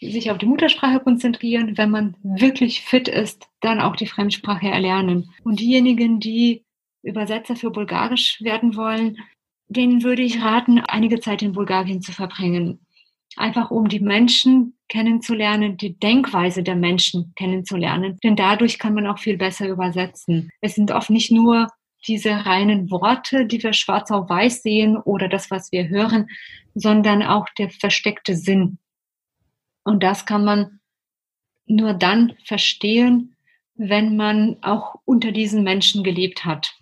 sich 0.00 0.30
auf 0.30 0.38
die 0.38 0.46
Muttersprache 0.46 1.00
konzentrieren, 1.00 1.76
wenn 1.76 1.90
man 1.90 2.16
wirklich 2.22 2.82
fit 2.82 3.08
ist, 3.08 3.48
dann 3.60 3.80
auch 3.80 3.96
die 3.96 4.06
Fremdsprache 4.06 4.68
erlernen. 4.68 5.32
Und 5.42 5.60
diejenigen, 5.60 6.20
die 6.20 6.64
Übersetzer 7.02 7.56
für 7.56 7.70
Bulgarisch 7.70 8.40
werden 8.40 8.76
wollen, 8.76 9.18
denen 9.68 10.02
würde 10.02 10.22
ich 10.22 10.40
raten, 10.42 10.80
einige 10.80 11.20
Zeit 11.20 11.42
in 11.42 11.52
Bulgarien 11.52 12.00
zu 12.00 12.12
verbringen. 12.12 12.80
Einfach 13.36 13.70
um 13.70 13.88
die 13.88 14.00
Menschen 14.00 14.74
kennenzulernen, 14.88 15.76
die 15.76 15.98
Denkweise 15.98 16.62
der 16.62 16.76
Menschen 16.76 17.32
kennenzulernen. 17.36 18.18
Denn 18.24 18.36
dadurch 18.36 18.78
kann 18.78 18.94
man 18.94 19.06
auch 19.06 19.18
viel 19.18 19.36
besser 19.36 19.68
übersetzen. 19.68 20.50
Es 20.60 20.74
sind 20.74 20.90
oft 20.90 21.10
nicht 21.10 21.30
nur 21.30 21.68
diese 22.06 22.30
reinen 22.46 22.90
Worte, 22.90 23.46
die 23.46 23.62
wir 23.62 23.72
schwarz 23.72 24.10
auf 24.10 24.28
weiß 24.28 24.62
sehen 24.62 24.96
oder 24.96 25.28
das, 25.28 25.50
was 25.50 25.72
wir 25.72 25.88
hören, 25.88 26.28
sondern 26.74 27.22
auch 27.22 27.46
der 27.58 27.70
versteckte 27.70 28.36
Sinn. 28.36 28.78
Und 29.84 30.02
das 30.02 30.26
kann 30.26 30.44
man 30.44 30.80
nur 31.66 31.94
dann 31.94 32.34
verstehen, 32.44 33.36
wenn 33.74 34.16
man 34.16 34.56
auch 34.62 34.96
unter 35.04 35.32
diesen 35.32 35.62
Menschen 35.62 36.02
gelebt 36.02 36.44
hat. 36.44 36.74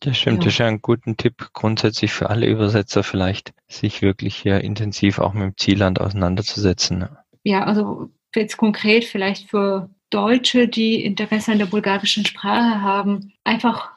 Das 0.00 0.18
stimmt, 0.18 0.38
ja. 0.38 0.44
das 0.44 0.54
ist 0.54 0.58
ja 0.58 0.66
ein 0.66 0.82
guter 0.82 1.16
Tipp 1.16 1.50
grundsätzlich 1.54 2.12
für 2.12 2.28
alle 2.28 2.46
Übersetzer 2.46 3.02
vielleicht, 3.02 3.54
sich 3.68 4.02
wirklich 4.02 4.36
hier 4.36 4.60
intensiv 4.60 5.18
auch 5.18 5.32
mit 5.32 5.42
dem 5.42 5.56
Zielland 5.56 6.00
auseinanderzusetzen. 6.00 7.08
Ja, 7.42 7.64
also 7.64 8.10
jetzt 8.34 8.56
konkret 8.56 9.04
vielleicht 9.04 9.48
für 9.48 9.88
Deutsche, 10.10 10.68
die 10.68 11.02
Interesse 11.02 11.52
an 11.52 11.58
der 11.58 11.66
bulgarischen 11.66 12.26
Sprache 12.26 12.82
haben, 12.82 13.32
einfach 13.44 13.93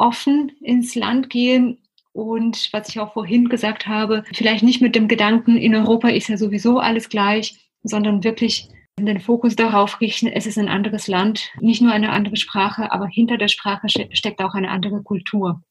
offen 0.00 0.50
ins 0.60 0.94
Land 0.94 1.30
gehen 1.30 1.78
und 2.12 2.68
was 2.72 2.88
ich 2.88 2.98
auch 2.98 3.12
vorhin 3.12 3.48
gesagt 3.48 3.86
habe, 3.86 4.24
vielleicht 4.34 4.64
nicht 4.64 4.82
mit 4.82 4.96
dem 4.96 5.06
Gedanken, 5.06 5.56
in 5.56 5.74
Europa 5.74 6.08
ist 6.08 6.28
ja 6.28 6.36
sowieso 6.36 6.78
alles 6.78 7.08
gleich, 7.08 7.70
sondern 7.82 8.24
wirklich 8.24 8.68
den 8.98 9.20
Fokus 9.20 9.56
darauf 9.56 10.00
richten, 10.00 10.26
es 10.26 10.46
ist 10.46 10.58
ein 10.58 10.68
anderes 10.68 11.06
Land, 11.06 11.50
nicht 11.60 11.80
nur 11.80 11.92
eine 11.92 12.10
andere 12.10 12.36
Sprache, 12.36 12.92
aber 12.92 13.06
hinter 13.06 13.38
der 13.38 13.48
Sprache 13.48 13.88
steckt 13.88 14.42
auch 14.42 14.54
eine 14.54 14.70
andere 14.70 15.02
Kultur. 15.02 15.62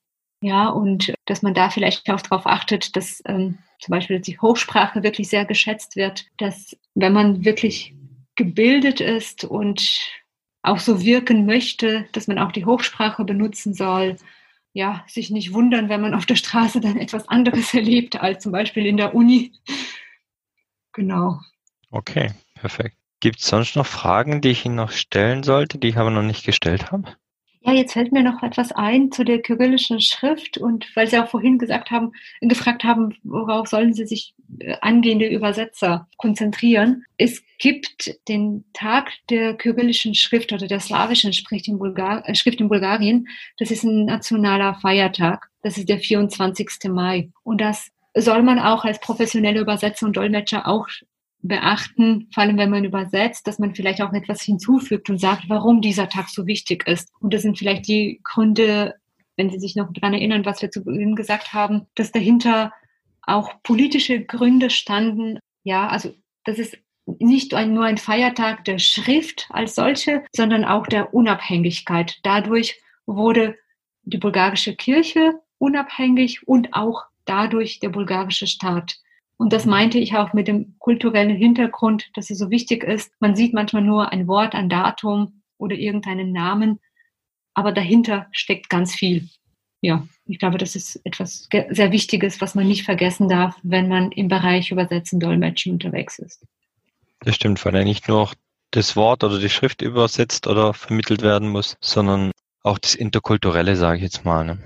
Ja, 0.41 0.69
und 0.69 1.13
dass 1.25 1.41
man 1.41 1.53
da 1.53 1.69
vielleicht 1.69 2.09
auch 2.09 2.21
darauf 2.21 2.47
achtet, 2.47 2.95
dass 2.95 3.21
ähm, 3.25 3.57
zum 3.79 3.91
Beispiel 3.91 4.19
die 4.21 4.39
Hochsprache 4.39 5.03
wirklich 5.03 5.27
sehr 5.29 5.45
geschätzt 5.45 5.97
wird, 5.97 6.25
dass 6.37 6.77
wenn 6.95 7.11
man 7.13 7.43
wirklich 7.43 7.93
gebildet 8.35 9.01
ist 9.01 9.43
und 9.43 9.99
auch 10.61 10.79
so 10.79 11.01
wirken 11.01 11.45
möchte, 11.45 12.07
dass 12.11 12.27
man 12.27 12.39
auch 12.39 12.51
die 12.51 12.65
Hochsprache 12.65 13.23
benutzen 13.23 13.73
soll. 13.73 14.17
Ja, 14.73 15.03
sich 15.07 15.31
nicht 15.31 15.53
wundern, 15.53 15.89
wenn 15.89 16.01
man 16.01 16.13
auf 16.13 16.25
der 16.25 16.35
Straße 16.35 16.79
dann 16.79 16.97
etwas 16.97 17.27
anderes 17.27 17.73
erlebt 17.73 18.21
als 18.21 18.43
zum 18.43 18.51
Beispiel 18.51 18.85
in 18.85 18.97
der 18.97 19.15
Uni. 19.15 19.53
Genau. 20.93 21.39
Okay, 21.91 22.31
perfekt. 22.55 22.97
Gibt 23.19 23.39
es 23.39 23.47
sonst 23.47 23.75
noch 23.75 23.85
Fragen, 23.85 24.41
die 24.41 24.49
ich 24.49 24.65
Ihnen 24.65 24.75
noch 24.75 24.91
stellen 24.91 25.43
sollte, 25.43 25.77
die 25.77 25.89
ich 25.89 25.97
aber 25.97 26.11
noch 26.11 26.23
nicht 26.23 26.45
gestellt 26.45 26.91
habe? 26.91 27.15
Ja, 27.69 27.75
jetzt 27.75 27.93
fällt 27.93 28.11
mir 28.11 28.23
noch 28.23 28.41
etwas 28.41 28.71
ein 28.71 29.11
zu 29.11 29.23
der 29.23 29.43
kyrillischen 29.43 30.01
Schrift 30.01 30.57
und 30.57 30.87
weil 30.95 31.07
Sie 31.07 31.19
auch 31.19 31.27
vorhin 31.27 31.59
gesagt 31.59 31.91
haben, 31.91 32.13
gefragt 32.41 32.83
haben, 32.83 33.15
worauf 33.21 33.67
sollen 33.67 33.93
Sie 33.93 34.07
sich 34.07 34.33
äh, 34.57 34.75
angehende 34.81 35.27
Übersetzer 35.27 36.07
konzentrieren. 36.17 37.03
Es 37.17 37.43
gibt 37.59 38.17
den 38.27 38.65
Tag 38.73 39.11
der 39.29 39.53
kyrillischen 39.53 40.15
Schrift 40.15 40.51
oder 40.51 40.65
der 40.65 40.79
slawischen 40.79 41.31
Schrift 41.31 41.67
in, 41.67 41.77
Bulgar 41.77 42.27
äh, 42.27 42.33
Schrift 42.33 42.59
in 42.59 42.69
Bulgarien. 42.69 43.27
Das 43.59 43.69
ist 43.69 43.83
ein 43.83 44.05
nationaler 44.05 44.73
Feiertag. 44.81 45.47
Das 45.61 45.77
ist 45.77 45.89
der 45.89 45.99
24. 45.99 46.89
Mai. 46.89 47.29
Und 47.43 47.61
das 47.61 47.91
soll 48.15 48.41
man 48.41 48.57
auch 48.57 48.83
als 48.83 48.99
professionelle 48.99 49.59
Übersetzer 49.59 50.07
und 50.07 50.17
Dolmetscher 50.17 50.67
auch 50.67 50.87
beachten, 51.41 52.27
vor 52.33 52.43
allem 52.43 52.57
wenn 52.57 52.69
man 52.69 52.83
übersetzt, 52.83 53.47
dass 53.47 53.59
man 53.59 53.73
vielleicht 53.73 54.01
auch 54.01 54.13
etwas 54.13 54.41
hinzufügt 54.41 55.09
und 55.09 55.19
sagt, 55.19 55.45
warum 55.47 55.81
dieser 55.81 56.09
Tag 56.09 56.29
so 56.29 56.45
wichtig 56.47 56.87
ist. 56.87 57.09
Und 57.19 57.33
das 57.33 57.43
sind 57.43 57.57
vielleicht 57.57 57.87
die 57.87 58.19
Gründe, 58.23 58.95
wenn 59.37 59.49
Sie 59.49 59.59
sich 59.59 59.75
noch 59.75 59.91
daran 59.93 60.13
erinnern, 60.13 60.45
was 60.45 60.61
wir 60.61 60.69
zu 60.69 60.83
Beginn 60.83 61.15
gesagt 61.15 61.53
haben, 61.53 61.87
dass 61.95 62.11
dahinter 62.11 62.73
auch 63.21 63.53
politische 63.63 64.23
Gründe 64.23 64.69
standen. 64.69 65.39
Ja, 65.63 65.87
also 65.87 66.13
das 66.43 66.59
ist 66.59 66.77
nicht 67.05 67.53
nur 67.53 67.85
ein 67.85 67.97
Feiertag 67.97 68.65
der 68.65 68.79
Schrift 68.79 69.47
als 69.49 69.75
solche, 69.75 70.23
sondern 70.35 70.65
auch 70.65 70.87
der 70.87 71.13
Unabhängigkeit. 71.13 72.19
Dadurch 72.23 72.81
wurde 73.05 73.55
die 74.03 74.17
bulgarische 74.17 74.75
Kirche 74.75 75.39
unabhängig 75.57 76.47
und 76.47 76.73
auch 76.73 77.03
dadurch 77.25 77.79
der 77.79 77.89
bulgarische 77.89 78.47
Staat. 78.47 78.97
Und 79.39 79.53
das 79.53 79.65
meinte 79.65 79.97
ich 79.99 80.17
auch 80.17 80.33
mit 80.33 80.49
dem 80.49 80.77
kulturellen 80.79 81.35
Hintergrund, 81.35 82.09
dass 82.13 82.29
es 82.29 82.37
so 82.37 82.51
wichtig 82.51 82.83
ist. 82.83 83.13
Man 83.21 83.37
sieht 83.37 83.53
manchmal 83.53 83.81
nur 83.81 84.11
ein 84.11 84.27
Wort, 84.27 84.53
ein 84.53 84.67
Datum 84.67 85.43
oder 85.57 85.77
irgendeinen 85.77 86.33
Namen, 86.33 86.81
aber 87.53 87.71
dahinter 87.71 88.27
steckt 88.33 88.69
ganz 88.69 88.93
viel. 88.93 89.29
Ja, 89.79 90.05
ich 90.25 90.39
glaube, 90.39 90.57
das 90.57 90.75
ist 90.75 90.99
etwas 91.05 91.47
sehr 91.69 91.91
Wichtiges, 91.93 92.41
was 92.41 92.53
man 92.53 92.67
nicht 92.67 92.83
vergessen 92.83 93.29
darf, 93.29 93.57
wenn 93.63 93.87
man 93.87 94.11
im 94.11 94.27
Bereich 94.27 94.71
Übersetzen, 94.71 95.21
Dolmetschen 95.21 95.71
unterwegs 95.71 96.19
ist. 96.19 96.45
Das 97.21 97.35
stimmt, 97.35 97.63
weil 97.63 97.75
er 97.75 97.85
nicht 97.85 98.09
nur 98.09 98.29
das 98.71 98.97
Wort 98.97 99.23
oder 99.23 99.39
die 99.39 99.49
Schrift 99.49 99.81
übersetzt 99.81 100.47
oder 100.47 100.73
vermittelt 100.73 101.21
werden 101.21 101.47
muss, 101.47 101.77
sondern 101.79 102.31
auch 102.61 102.77
das 102.77 102.93
Interkulturelle, 102.93 103.77
sage 103.77 103.97
ich 103.97 104.03
jetzt 104.03 104.25
mal. 104.25 104.43
Ne? 104.43 104.59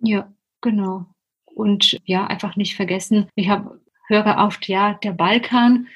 Ja, 0.00 0.32
genau. 0.62 1.04
Und 1.44 2.00
ja, 2.06 2.26
einfach 2.26 2.56
nicht 2.56 2.76
vergessen, 2.76 3.28
ich 3.34 3.50
habe 3.50 3.79
höre 4.10 4.36
oft, 4.38 4.68
ja, 4.68 4.94
der 5.02 5.12
Balkan, 5.12 5.88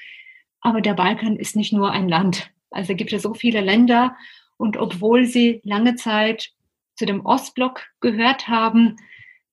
aber 0.60 0.80
der 0.80 0.94
Balkan 0.94 1.36
ist 1.36 1.56
nicht 1.56 1.72
nur 1.72 1.90
ein 1.90 2.08
Land. 2.08 2.50
Also 2.70 2.94
gibt 2.94 3.12
es 3.12 3.22
so 3.22 3.34
viele 3.34 3.60
Länder 3.60 4.16
und 4.56 4.76
obwohl 4.76 5.26
sie 5.26 5.60
lange 5.64 5.96
Zeit 5.96 6.50
zu 6.96 7.06
dem 7.06 7.26
Ostblock 7.26 7.82
gehört 8.00 8.48
haben, 8.48 8.96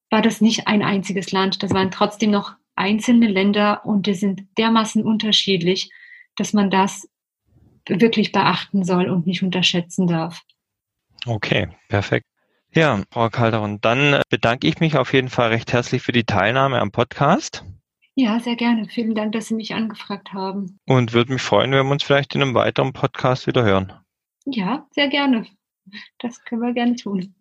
war 0.09 0.21
das 0.21 0.41
nicht 0.41 0.67
ein 0.67 0.83
einziges 0.83 1.31
Land. 1.31 1.63
Das 1.63 1.73
waren 1.73 1.91
trotzdem 1.91 2.31
noch 2.31 2.53
einzelne 2.75 3.27
Länder 3.27 3.85
und 3.85 4.07
die 4.07 4.13
sind 4.13 4.43
dermaßen 4.57 5.03
unterschiedlich, 5.03 5.91
dass 6.35 6.53
man 6.53 6.69
das 6.69 7.07
wirklich 7.87 8.31
beachten 8.31 8.83
soll 8.83 9.09
und 9.09 9.27
nicht 9.27 9.43
unterschätzen 9.43 10.07
darf. 10.07 10.43
Okay, 11.25 11.69
perfekt. 11.89 12.25
Ja, 12.73 13.03
Frau 13.11 13.29
Calderon, 13.29 13.81
dann 13.81 14.21
bedanke 14.29 14.67
ich 14.67 14.79
mich 14.79 14.97
auf 14.97 15.13
jeden 15.13 15.29
Fall 15.29 15.49
recht 15.49 15.73
herzlich 15.73 16.01
für 16.01 16.13
die 16.13 16.23
Teilnahme 16.23 16.79
am 16.79 16.91
Podcast. 16.91 17.65
Ja, 18.15 18.39
sehr 18.39 18.55
gerne. 18.55 18.87
Vielen 18.87 19.15
Dank, 19.15 19.31
dass 19.31 19.47
Sie 19.47 19.55
mich 19.55 19.73
angefragt 19.73 20.33
haben. 20.33 20.79
Und 20.85 21.13
würde 21.13 21.33
mich 21.33 21.41
freuen, 21.41 21.71
wenn 21.71 21.85
wir 21.85 21.91
uns 21.91 22.03
vielleicht 22.03 22.35
in 22.35 22.41
einem 22.41 22.53
weiteren 22.53 22.93
Podcast 22.93 23.47
wieder 23.47 23.63
hören. 23.63 23.93
Ja, 24.45 24.87
sehr 24.91 25.07
gerne. 25.07 25.45
Das 26.19 26.43
können 26.43 26.61
wir 26.61 26.73
gerne 26.73 26.95
tun. 26.95 27.35